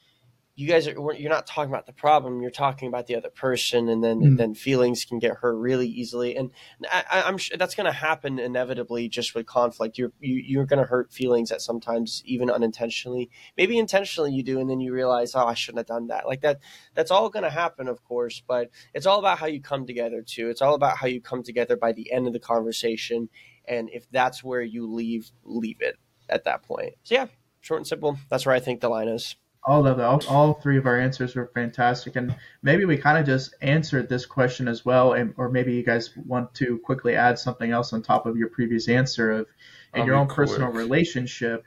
you 0.56 0.68
guys 0.68 0.86
are 0.86 0.92
you're 1.14 1.30
not 1.30 1.48
talking 1.48 1.72
about 1.72 1.86
the 1.86 1.92
problem 1.92 2.40
you're 2.40 2.50
talking 2.50 2.86
about 2.86 3.08
the 3.08 3.16
other 3.16 3.30
person 3.30 3.88
and 3.88 4.04
then 4.04 4.20
Mm. 4.20 4.36
then 4.36 4.54
feelings 4.54 5.04
can 5.04 5.18
get 5.18 5.38
hurt 5.38 5.56
really 5.56 5.88
easily. 5.88 6.36
And 6.36 6.52
I, 6.88 7.24
i'm 7.26 7.38
sure 7.38 7.56
that's 7.56 7.74
going 7.74 7.86
to 7.86 7.92
happen 7.92 8.38
inevitably 8.38 9.08
just 9.08 9.34
with 9.34 9.46
conflict. 9.46 9.98
You're 9.98 10.12
you, 10.20 10.36
you're 10.36 10.64
going 10.66 10.78
to 10.78 10.86
hurt 10.88 11.12
feelings 11.12 11.50
at 11.50 11.60
sometimes 11.60 12.22
even 12.24 12.50
unintentionally. 12.50 13.30
Maybe 13.56 13.78
intentionally 13.78 14.32
you 14.32 14.44
do 14.44 14.60
and 14.60 14.70
then 14.70 14.78
you 14.80 14.92
realize 14.92 15.34
oh 15.34 15.46
i 15.46 15.54
shouldn't 15.54 15.80
have 15.80 15.86
done 15.96 16.06
that. 16.08 16.26
Like 16.26 16.42
that 16.42 16.60
that's 16.94 17.10
all 17.10 17.30
going 17.30 17.42
to 17.42 17.50
happen 17.50 17.88
of 17.88 18.04
course 18.04 18.40
but 18.46 18.70
it's 18.92 19.06
all 19.06 19.18
about 19.18 19.38
how 19.38 19.46
you 19.46 19.60
come 19.60 19.86
together 19.86 20.22
too. 20.22 20.50
It's 20.50 20.62
all 20.62 20.74
about 20.74 20.98
how 20.98 21.08
you 21.08 21.20
come 21.20 21.42
together 21.42 21.76
by 21.76 21.90
the 21.92 22.12
end 22.12 22.28
of 22.28 22.32
the 22.32 22.38
conversation 22.38 23.28
and 23.66 23.90
if 23.92 24.10
that's 24.10 24.42
where 24.42 24.62
you 24.62 24.86
leave 24.92 25.30
leave 25.44 25.80
it 25.80 25.96
at 26.28 26.44
that 26.44 26.62
point 26.62 26.94
so 27.02 27.14
yeah 27.14 27.26
short 27.60 27.80
and 27.80 27.86
simple 27.86 28.18
that's 28.28 28.46
where 28.46 28.54
i 28.54 28.60
think 28.60 28.80
the 28.80 28.88
line 28.88 29.08
is 29.08 29.36
All 29.66 29.86
of 29.86 29.98
it. 29.98 30.02
All, 30.02 30.20
all 30.28 30.52
three 30.52 30.76
of 30.76 30.84
our 30.84 31.00
answers 31.00 31.34
were 31.34 31.50
fantastic, 31.54 32.16
and 32.16 32.36
maybe 32.62 32.84
we 32.84 32.98
kind 32.98 33.16
of 33.16 33.24
just 33.24 33.54
answered 33.62 34.10
this 34.10 34.26
question 34.26 34.68
as 34.68 34.84
well, 34.84 35.14
and 35.14 35.32
or 35.38 35.48
maybe 35.48 35.72
you 35.72 35.82
guys 35.82 36.10
want 36.26 36.52
to 36.56 36.78
quickly 36.84 37.16
add 37.16 37.38
something 37.38 37.70
else 37.70 37.94
on 37.94 38.02
top 38.02 38.26
of 38.26 38.36
your 38.36 38.50
previous 38.50 38.90
answer 38.90 39.30
of 39.30 39.46
in 39.94 40.02
I'll 40.02 40.06
your 40.06 40.16
be 40.16 40.20
own 40.20 40.26
personal 40.28 40.68
relationship, 40.68 41.64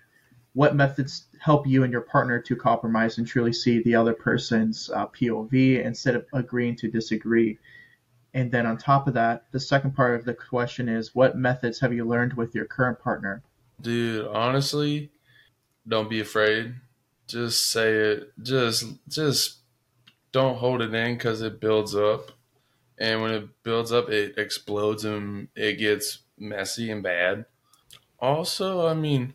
what 0.53 0.75
methods 0.75 1.25
help 1.39 1.65
you 1.65 1.83
and 1.83 1.91
your 1.91 2.01
partner 2.01 2.39
to 2.41 2.55
compromise 2.55 3.17
and 3.17 3.27
truly 3.27 3.53
see 3.53 3.81
the 3.81 3.95
other 3.95 4.13
person's 4.13 4.89
uh, 4.89 5.07
POV 5.07 5.83
instead 5.83 6.15
of 6.15 6.25
agreeing 6.33 6.75
to 6.77 6.89
disagree. 6.89 7.57
And 8.37 8.51
then 8.51 8.67
on 8.67 8.77
top 8.77 9.07
of 9.07 9.15
that, 9.15 9.45
the 9.51 9.59
second 9.59 9.95
part 9.95 10.13
of 10.13 10.23
the 10.23 10.35
question 10.35 10.87
is 10.87 11.15
what 11.15 11.35
methods 11.35 11.79
have 11.79 11.91
you 11.91 12.05
learned 12.05 12.33
with 12.33 12.53
your 12.53 12.65
current 12.65 12.99
partner? 12.99 13.41
Dude, 13.81 14.27
honestly, 14.27 15.09
don't 15.87 16.07
be 16.07 16.19
afraid. 16.19 16.75
Just 17.25 17.71
say 17.71 17.93
it. 17.93 18.31
Just 18.43 18.85
just 19.07 19.57
don't 20.31 20.59
hold 20.59 20.83
it 20.83 20.93
in 20.93 21.17
cuz 21.17 21.41
it 21.41 21.59
builds 21.59 21.95
up. 21.95 22.31
And 22.99 23.23
when 23.23 23.31
it 23.31 23.63
builds 23.63 23.91
up, 23.91 24.07
it 24.11 24.37
explodes 24.37 25.03
and 25.03 25.47
it 25.55 25.79
gets 25.79 26.19
messy 26.37 26.91
and 26.91 27.01
bad. 27.01 27.45
Also, 28.19 28.85
I 28.85 28.93
mean, 28.93 29.33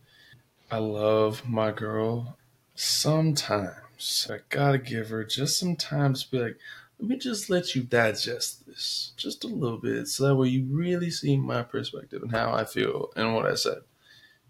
I 0.70 0.78
love 0.78 1.48
my 1.48 1.72
girl. 1.72 2.38
Sometimes 2.76 4.28
I 4.30 4.38
gotta 4.48 4.78
give 4.78 5.08
her 5.08 5.24
just 5.24 5.58
some 5.58 5.74
time 5.74 6.14
to 6.14 6.30
be 6.30 6.38
like, 6.38 6.58
let 7.02 7.08
me 7.08 7.18
just 7.18 7.50
let 7.50 7.74
you 7.74 7.82
digest 7.82 8.64
this 8.64 9.12
just 9.16 9.42
a 9.42 9.48
little 9.48 9.78
bit 9.78 10.06
so 10.06 10.24
that 10.24 10.36
way 10.36 10.46
you 10.46 10.64
really 10.70 11.10
see 11.10 11.36
my 11.36 11.60
perspective 11.60 12.22
and 12.22 12.30
how 12.30 12.52
I 12.52 12.64
feel 12.64 13.10
and 13.16 13.34
what 13.34 13.44
I 13.44 13.56
said 13.56 13.78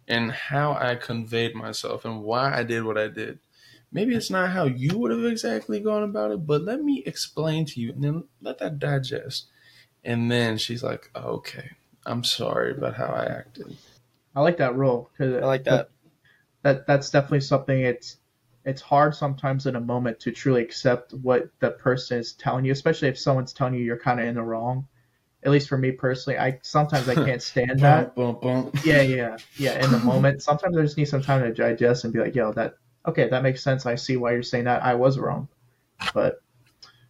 and 0.07 0.31
how 0.31 0.75
I 0.75 0.97
conveyed 0.97 1.55
myself 1.55 2.05
and 2.05 2.23
why 2.23 2.55
I 2.55 2.63
did 2.63 2.85
what 2.85 2.99
I 2.99 3.09
did. 3.09 3.39
Maybe 3.91 4.15
it's 4.15 4.29
not 4.29 4.51
how 4.51 4.65
you 4.65 4.99
would 4.99 5.11
have 5.11 5.25
exactly 5.25 5.81
gone 5.81 6.03
about 6.03 6.31
it, 6.31 6.47
but 6.47 6.61
let 6.61 6.83
me 6.83 7.03
explain 7.07 7.65
to 7.67 7.81
you 7.81 7.93
and 7.93 8.05
then 8.05 8.25
let 8.43 8.59
that 8.59 8.79
digest. 8.79 9.47
And 10.05 10.31
then 10.31 10.59
she's 10.59 10.83
like, 10.83 11.11
okay, 11.17 11.71
I'm 12.05 12.23
sorry 12.23 12.73
about 12.73 12.97
how 12.97 13.07
I 13.07 13.25
acted. 13.25 13.79
I 14.35 14.43
like 14.43 14.59
that 14.59 14.77
rule 14.77 15.11
because 15.13 15.43
I 15.43 15.47
like 15.47 15.65
that. 15.65 15.89
that 16.63 16.87
that's 16.87 17.09
definitely 17.09 17.41
something 17.41 17.81
it's 17.81 18.19
it's 18.65 18.81
hard 18.81 19.15
sometimes 19.15 19.67
in 19.67 19.77
a 19.77 19.81
moment 19.81 20.21
to 20.21 20.31
truly 20.31 20.63
accept 20.63 21.13
what 21.15 21.49
the 21.61 21.71
person 21.71 22.19
is 22.19 22.33
telling 22.35 22.65
you, 22.65 22.73
especially 22.73 23.09
if 23.09 23.19
someone's 23.19 23.53
telling 23.53 23.75
you 23.75 23.85
you're 23.85 23.99
kind 23.99 24.21
of 24.21 24.27
in 24.27 24.35
the 24.35 24.43
wrong. 24.43 24.87
At 25.45 25.51
least 25.51 25.69
for 25.69 25.77
me 25.77 25.91
personally, 25.91 26.39
I 26.39 26.61
sometimes 26.63 27.09
I 27.09 27.17
can't 27.17 27.43
stand 27.43 27.81
that. 27.81 28.15
Bump, 28.15 28.41
bump, 28.43 28.73
bump. 28.73 28.79
Yeah, 28.85 29.03
yeah, 29.03 29.37
yeah. 29.57 29.85
In 29.85 29.91
the 29.91 29.99
moment, 29.99 30.43
sometimes 30.43 30.77
I 30.77 30.83
just 30.83 30.97
need 30.97 31.07
some 31.07 31.23
time 31.23 31.43
to 31.43 31.53
digest 31.53 32.05
and 32.05 32.13
be 32.13 32.21
like, 32.21 32.37
"Yo, 32.37 32.53
that 32.53 32.77
okay, 33.07 33.29
that 33.29 33.43
makes 33.43 33.63
sense. 33.63 33.85
I 33.85 33.97
see 33.97 34.17
why 34.17 34.33
you're 34.33 34.45
saying 34.45 34.65
that. 34.65 34.85
I 34.85 34.95
was 34.95 35.19
wrong." 35.19 35.49
But 36.15 36.41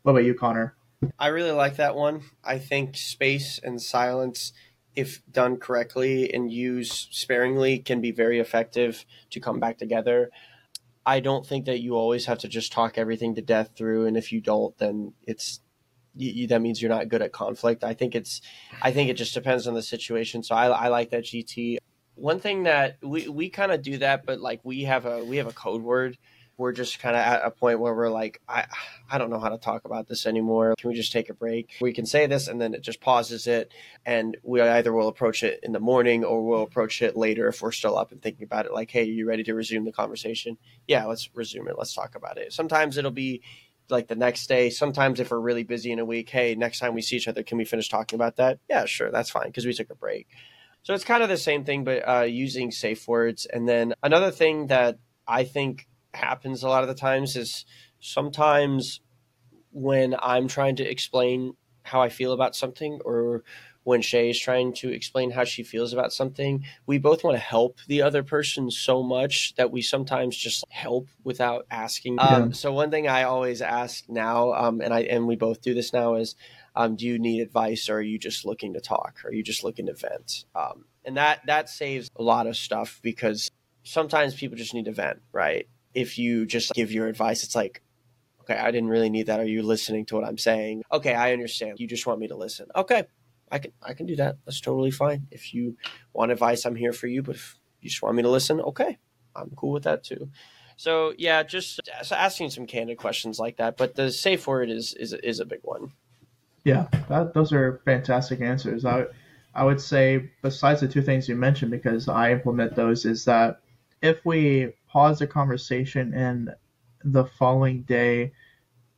what 0.03 0.13
about 0.13 0.25
you, 0.25 0.35
Connor? 0.35 0.75
I 1.19 1.29
really 1.29 1.51
like 1.51 1.77
that 1.77 1.95
one. 1.95 2.23
I 2.43 2.59
think 2.59 2.97
space 2.97 3.61
and 3.63 3.83
silence, 3.83 4.55
if 4.97 5.21
done 5.31 5.59
correctly 5.59 6.33
and 6.33 6.51
used 6.51 7.09
sparingly, 7.11 7.81
can 7.81 8.01
be 8.01 8.13
very 8.13 8.39
effective 8.39 9.05
to 9.31 9.41
come 9.41 9.61
back 9.61 9.77
together. 9.77 10.31
I 11.05 11.21
don't 11.21 11.47
think 11.47 11.67
that 11.67 11.81
you 11.81 11.97
always 11.97 12.27
have 12.27 12.39
to 12.39 12.49
just 12.49 12.73
talk 12.73 12.97
everything 12.97 13.35
to 13.35 13.43
death 13.43 13.71
through, 13.77 14.07
and 14.07 14.17
if 14.17 14.33
you 14.33 14.41
don't, 14.41 14.77
then 14.79 15.15
it's 15.27 15.61
you, 16.15 16.31
you, 16.31 16.47
that 16.49 16.61
means 16.61 16.81
you're 16.81 16.91
not 16.91 17.09
good 17.09 17.23
at 17.23 17.33
conflict. 17.33 17.85
I 17.85 17.95
think 17.95 18.15
it's, 18.15 18.41
I 18.81 18.93
think 18.93 19.11
it 19.11 19.15
just 19.15 19.35
depends 19.35 19.67
on 19.67 19.75
the 19.75 19.83
situation. 19.83 20.43
So 20.43 20.55
I, 20.55 20.67
I 20.67 20.89
like 20.89 21.11
that 21.11 21.25
GT. 21.25 21.79
One 22.15 22.39
thing 22.39 22.65
that 22.65 22.99
we, 23.03 23.29
we 23.29 23.49
kind 23.49 23.73
of 23.73 23.83
do 23.83 23.99
that, 23.99 24.27
but 24.27 24.41
like 24.41 24.61
we 24.63 24.85
have 24.85 25.07
a 25.07 25.25
we 25.25 25.39
have 25.39 25.47
a 25.47 25.53
code 25.53 25.83
word. 25.83 26.19
We're 26.57 26.73
just 26.73 26.99
kind 26.99 27.17
of 27.17 27.23
at 27.23 27.45
a 27.45 27.51
point 27.51 27.81
where 27.81 27.95
we're 27.95 28.11
like, 28.11 28.41
I 28.49 28.67
I 29.11 29.19
don't 29.19 29.31
know 29.31 29.39
how 29.39 29.49
to 29.49 29.59
talk 29.59 29.85
about 29.85 30.07
this 30.07 30.27
anymore. 30.27 30.75
Can 30.79 30.91
we 30.91 30.97
just 30.97 31.13
take 31.13 31.31
a 31.31 31.35
break? 31.35 31.71
We 31.81 31.93
can 31.93 32.07
say 32.07 32.27
this, 32.27 32.49
and 32.49 32.61
then 32.61 32.75
it 32.75 32.83
just 32.83 33.01
pauses 33.01 33.47
it, 33.47 33.73
and 34.05 34.37
we 34.43 34.61
either 34.61 34.93
will 34.93 35.09
approach 35.09 35.43
it 35.43 35.61
in 35.63 35.73
the 35.73 35.81
morning 35.81 36.25
or 36.25 36.43
we'll 36.43 36.63
approach 36.63 37.03
it 37.03 37.17
later 37.17 37.49
if 37.49 37.63
we're 37.63 37.73
still 37.73 37.97
up 37.97 38.13
and 38.13 38.23
thinking 38.23 38.45
about 38.45 38.67
it. 38.67 38.73
Like, 38.73 38.91
hey, 38.91 39.03
are 39.03 39.05
you 39.05 39.27
ready 39.27 39.43
to 39.45 39.55
resume 39.55 39.85
the 39.85 39.93
conversation? 39.93 40.59
Yeah, 40.87 41.07
let's 41.07 41.31
resume 41.35 41.69
it. 41.69 41.77
Let's 41.79 41.95
talk 41.95 42.15
about 42.15 42.39
it. 42.39 42.53
Sometimes 42.53 42.97
it'll 42.97 43.11
be 43.11 43.43
like 43.89 44.09
the 44.09 44.17
next 44.17 44.47
day. 44.47 44.71
Sometimes 44.71 45.21
if 45.21 45.31
we're 45.31 45.41
really 45.41 45.65
busy 45.65 45.93
in 45.93 45.99
a 45.99 46.05
week, 46.05 46.31
hey, 46.31 46.55
next 46.55 46.79
time 46.79 46.95
we 46.95 47.03
see 47.03 47.17
each 47.17 47.29
other, 47.29 47.43
can 47.43 47.59
we 47.59 47.65
finish 47.65 47.89
talking 47.89 48.17
about 48.17 48.37
that? 48.37 48.59
Yeah, 48.69 48.85
sure, 48.85 49.11
that's 49.11 49.31
fine 49.31 49.47
because 49.47 49.67
we 49.67 49.73
took 49.73 49.91
a 49.91 49.95
break. 49.95 50.29
So 50.83 50.95
it's 50.95 51.05
kind 51.05 51.23
of 51.23 51.29
the 51.29 51.37
same 51.37 51.65
thing, 51.65 51.85
but 51.85 52.09
uh, 52.09 52.23
using 52.23 52.73
safe 52.73 53.07
words. 53.07 53.47
And 53.47 53.69
then 53.69 53.95
another 54.03 54.33
thing 54.33 54.67
that 54.67 54.99
I 55.29 55.45
think 55.45 55.87
happens 56.15 56.63
a 56.63 56.69
lot 56.69 56.83
of 56.83 56.89
the 56.89 56.95
times 56.95 57.37
is 57.37 57.65
sometimes 58.01 59.01
when 59.73 60.15
I'm 60.21 60.49
trying 60.49 60.77
to 60.77 60.89
explain 60.89 61.55
how 61.85 62.01
I 62.01 62.09
feel 62.09 62.33
about 62.33 62.55
something 62.55 63.01
or 63.05 63.43
when 63.85 64.01
Shay 64.01 64.31
is 64.31 64.39
trying 64.39 64.73
to 64.75 64.93
explain 64.93 65.31
how 65.31 65.45
she 65.45 65.63
feels 65.63 65.93
about 65.93 66.13
something, 66.13 66.65
we 66.87 66.99
both 66.99 67.25
want 67.25 67.35
to 67.35 67.43
help 67.43 67.79
the 67.89 68.03
other 68.03 68.23
person 68.23 68.71
so 68.71 69.03
much 69.03 69.55
that 69.57 69.73
we 69.73 69.83
sometimes 69.83 70.37
just 70.37 70.65
help 70.69 71.09
without 71.25 71.67
asking. 71.71 72.17
Yeah. 72.17 72.37
Um, 72.37 72.55
so 72.55 72.73
one 72.73 72.91
thing 72.91 73.09
I 73.09 73.25
always 73.25 73.61
ask 73.61 74.05
now, 74.09 74.53
um, 74.53 74.81
and 74.81 74.95
I 74.95 75.01
and 75.01 75.27
we 75.27 75.37
both 75.37 75.63
do 75.63 75.75
this 75.75 75.93
now, 75.93 76.15
is 76.15 76.37
um, 76.77 76.95
do 76.95 77.07
you 77.07 77.19
need 77.19 77.41
advice 77.41 77.89
or 77.89 77.97
are 77.97 78.03
you 78.03 78.19
just 78.19 78.45
looking 78.45 78.75
to 78.75 78.81
talk? 78.81 79.19
Or 79.25 79.31
are 79.31 79.35
you 79.35 79.43
just 79.43 79.65
looking 79.65 79.87
to 79.87 79.95
vent? 79.95 80.45
Um, 80.55 80.85
and 81.05 81.17
that 81.17 81.41
that 81.47 81.69
saves 81.69 82.09
a 82.17 82.23
lot 82.23 82.47
of 82.47 82.57
stuff 82.57 83.01
because 83.03 83.51
sometimes 83.83 84.35
people 84.35 84.57
just 84.57 84.75
need 84.75 84.85
to 84.85 84.93
vent, 84.93 85.23
right? 85.33 85.67
If 85.95 86.19
you 86.19 86.47
just 86.47 86.73
give 86.75 86.93
your 86.93 87.07
advice, 87.07 87.45
it's 87.45 87.55
like, 87.55 87.83
okay, 88.41 88.57
I 88.57 88.71
didn't 88.71 88.89
really 88.89 89.11
need 89.11 89.27
that. 89.27 89.41
Are 89.41 89.47
you 89.47 89.63
listening 89.63 90.07
to 90.07 90.17
what 90.17 90.25
I'm 90.25 90.39
saying? 90.39 90.83
Okay, 90.91 91.15
I 91.15 91.33
understand. 91.33 91.81
You 91.81 91.87
just 91.87 92.07
want 92.07 92.21
me 92.21 92.29
to 92.29 92.37
listen. 92.37 92.67
Okay, 92.75 93.05
I 93.51 93.59
can 93.59 93.73
I 93.83 93.95
can 93.95 94.07
do 94.07 94.17
that. 94.17 94.37
That's 94.45 94.61
totally 94.61 94.91
fine. 94.91 95.27
If 95.31 95.55
you 95.55 95.77
want 96.13 96.33
advice, 96.33 96.65
I'm 96.65 96.77
here 96.77 96.93
for 96.93 97.07
you. 97.07 97.23
But 97.23 97.37
if 97.37 97.59
you 97.81 97.91
just 97.91 98.03
want 98.03 98.17
me 98.17 98.23
to 98.23 98.31
listen, 98.31 98.61
okay, 98.61 98.99
I'm 99.35 99.51
cool 99.57 99.73
with 99.73 99.85
that 99.85 100.05
too. 100.05 100.31
So 100.77 101.13
yeah, 101.19 101.43
just 101.43 101.81
asking 102.11 102.51
some 102.51 102.67
candid 102.67 102.99
questions 102.99 103.39
like 103.39 103.59
that. 103.59 103.77
But 103.77 103.95
the 103.95 104.11
safe 104.11 104.47
word 104.47 104.71
is 104.71 104.95
is 104.95 105.13
is 105.13 105.41
a 105.41 105.45
big 105.45 105.61
one. 105.63 105.93
Yeah, 106.65 106.87
that, 107.09 107.35
those 107.35 107.53
are 107.53 107.81
fantastic 107.85 108.41
answers. 108.41 108.85
I, 108.85 109.07
I 109.55 109.65
would 109.65 109.81
say, 109.81 110.31
besides 110.43 110.81
the 110.81 110.89
two 110.89 111.03
things 111.03 111.29
you 111.29 111.35
mentioned, 111.35 111.73
because 111.73 112.09
I 112.09 112.31
implement 112.31 112.77
those, 112.77 113.05
is 113.05 113.25
that 113.25 113.62
if 114.03 114.25
we 114.25 114.73
pause 114.89 115.21
the 115.21 115.27
conversation 115.27 116.13
and 116.13 116.55
the 117.05 117.25
following 117.25 117.83
day, 117.83 118.33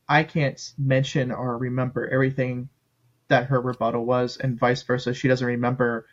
I 0.09 0.23
can't 0.23 0.59
mention 0.77 1.31
or 1.31 1.57
remember 1.57 2.07
everything 2.07 2.69
that 3.27 3.47
her 3.47 3.61
rebuttal 3.61 4.05
was, 4.05 4.37
and 4.37 4.59
vice 4.59 4.83
versa. 4.83 5.13
She 5.13 5.27
doesn't 5.27 5.47
remember 5.47 6.05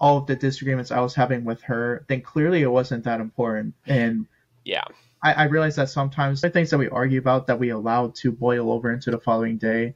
all 0.00 0.18
of 0.18 0.26
the 0.26 0.36
disagreements 0.36 0.90
I 0.90 1.00
was 1.00 1.14
having 1.14 1.44
with 1.44 1.62
her, 1.62 2.04
then 2.08 2.20
clearly 2.20 2.62
it 2.62 2.70
wasn't 2.70 3.04
that 3.04 3.20
important. 3.20 3.74
And 3.86 4.26
Yeah. 4.64 4.84
I, 5.22 5.32
I 5.32 5.44
realize 5.44 5.76
that 5.76 5.88
sometimes 5.88 6.40
the 6.42 6.50
things 6.50 6.70
that 6.70 6.78
we 6.78 6.88
argue 6.88 7.18
about 7.18 7.46
that 7.46 7.58
we 7.58 7.70
allow 7.70 8.08
to 8.16 8.30
boil 8.30 8.70
over 8.70 8.92
into 8.92 9.10
the 9.10 9.18
following 9.18 9.56
day, 9.56 9.94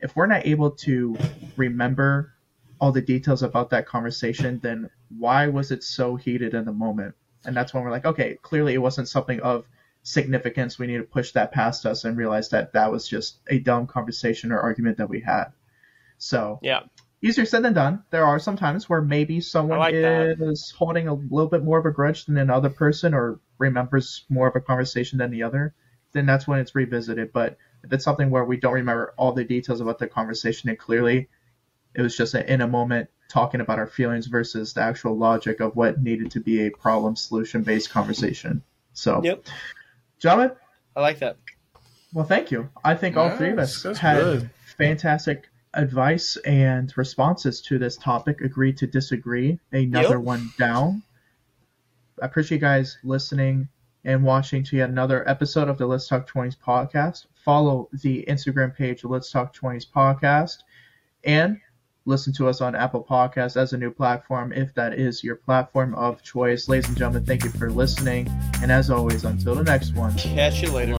if 0.00 0.16
we're 0.16 0.26
not 0.26 0.46
able 0.46 0.70
to 0.70 1.16
remember 1.56 2.32
all 2.80 2.90
the 2.90 3.02
details 3.02 3.42
about 3.42 3.70
that 3.70 3.86
conversation, 3.86 4.58
then 4.60 4.90
why 5.18 5.46
was 5.48 5.70
it 5.70 5.84
so 5.84 6.16
heated 6.16 6.54
in 6.54 6.64
the 6.64 6.72
moment? 6.72 7.14
And 7.44 7.56
that's 7.56 7.74
when 7.74 7.82
we're 7.82 7.90
like, 7.90 8.06
okay, 8.06 8.38
clearly 8.42 8.74
it 8.74 8.78
wasn't 8.82 9.08
something 9.08 9.40
of 9.40 9.66
significance. 10.02 10.78
We 10.78 10.86
need 10.86 10.98
to 10.98 11.02
push 11.04 11.32
that 11.32 11.52
past 11.52 11.86
us 11.86 12.04
and 12.04 12.16
realize 12.16 12.50
that 12.50 12.72
that 12.72 12.90
was 12.90 13.08
just 13.08 13.38
a 13.48 13.58
dumb 13.58 13.86
conversation 13.86 14.52
or 14.52 14.60
argument 14.60 14.98
that 14.98 15.08
we 15.08 15.20
had. 15.20 15.52
So 16.18 16.58
Yeah. 16.62 16.80
easier 17.22 17.44
said 17.44 17.62
than 17.62 17.74
done. 17.74 18.04
There 18.10 18.24
are 18.24 18.38
some 18.38 18.56
times 18.56 18.88
where 18.88 19.02
maybe 19.02 19.40
someone 19.40 19.78
like 19.78 19.94
that. 19.94 20.36
is 20.40 20.70
holding 20.76 21.08
a 21.08 21.14
little 21.14 21.48
bit 21.48 21.64
more 21.64 21.78
of 21.78 21.86
a 21.86 21.90
grudge 21.90 22.26
than 22.26 22.36
another 22.38 22.70
person 22.70 23.14
or 23.14 23.40
remembers 23.58 24.24
more 24.28 24.48
of 24.48 24.56
a 24.56 24.60
conversation 24.60 25.18
than 25.18 25.30
the 25.30 25.42
other. 25.42 25.74
Then 26.12 26.26
that's 26.26 26.46
when 26.46 26.60
it's 26.60 26.74
revisited. 26.74 27.32
But 27.32 27.56
if 27.84 27.92
it's 27.92 28.04
something 28.04 28.30
where 28.30 28.44
we 28.44 28.56
don't 28.58 28.74
remember 28.74 29.14
all 29.16 29.32
the 29.32 29.44
details 29.44 29.80
about 29.80 29.98
the 29.98 30.06
conversation 30.08 30.68
and 30.68 30.78
clearly 30.78 31.28
it 31.94 32.02
was 32.02 32.16
just 32.16 32.34
a, 32.34 32.52
in 32.52 32.60
a 32.60 32.66
moment 32.68 33.08
talking 33.32 33.60
about 33.60 33.78
our 33.78 33.86
feelings 33.86 34.26
versus 34.26 34.74
the 34.74 34.82
actual 34.82 35.16
logic 35.16 35.60
of 35.60 35.74
what 35.74 36.00
needed 36.02 36.30
to 36.32 36.40
be 36.40 36.66
a 36.66 36.70
problem 36.70 37.16
solution 37.16 37.62
based 37.62 37.90
conversation. 37.90 38.62
So, 38.92 39.22
Yep. 39.24 39.46
gentlemen, 40.18 40.52
I 40.94 41.00
like 41.00 41.18
that. 41.20 41.36
Well, 42.12 42.26
thank 42.26 42.50
you. 42.50 42.68
I 42.84 42.94
think 42.94 43.16
all 43.16 43.30
three 43.36 43.50
of 43.50 43.58
us 43.58 43.82
had 43.98 44.18
good. 44.18 44.50
fantastic 44.76 45.48
advice 45.74 46.36
and 46.44 46.92
responses 46.98 47.62
to 47.62 47.78
this 47.78 47.96
topic. 47.96 48.42
Agree 48.42 48.74
to 48.74 48.86
disagree. 48.86 49.58
Another 49.72 50.16
Yep. 50.16 50.20
one 50.20 50.52
down. 50.58 51.02
I 52.20 52.26
appreciate 52.26 52.58
you 52.58 52.60
guys 52.60 52.98
listening 53.02 53.68
and 54.04 54.22
watching 54.22 54.62
to 54.64 54.76
yet 54.76 54.90
another 54.90 55.26
episode 55.28 55.68
of 55.68 55.78
the 55.78 55.86
Let's 55.86 56.06
Talk 56.06 56.26
20s 56.28 56.56
podcast. 56.56 57.26
Follow 57.44 57.88
the 58.02 58.24
Instagram 58.28 58.76
page, 58.76 59.04
Let's 59.04 59.30
Talk 59.30 59.54
20s 59.54 59.86
podcast, 59.86 60.58
and 61.24 61.58
listen 62.04 62.32
to 62.34 62.48
us 62.48 62.60
on 62.60 62.74
Apple 62.74 63.06
Podcasts 63.08 63.56
as 63.56 63.72
a 63.72 63.78
new 63.78 63.90
platform 63.90 64.52
if 64.52 64.74
that 64.74 64.94
is 64.94 65.22
your 65.22 65.36
platform 65.36 65.94
of 65.94 66.22
choice. 66.22 66.68
Ladies 66.68 66.88
and 66.88 66.96
gentlemen, 66.96 67.24
thank 67.24 67.44
you 67.44 67.50
for 67.50 67.70
listening. 67.70 68.28
And 68.60 68.72
as 68.72 68.90
always, 68.90 69.24
until 69.24 69.54
the 69.54 69.64
next 69.64 69.94
one. 69.94 70.16
Catch 70.16 70.62
you 70.62 70.70
later. 70.70 70.90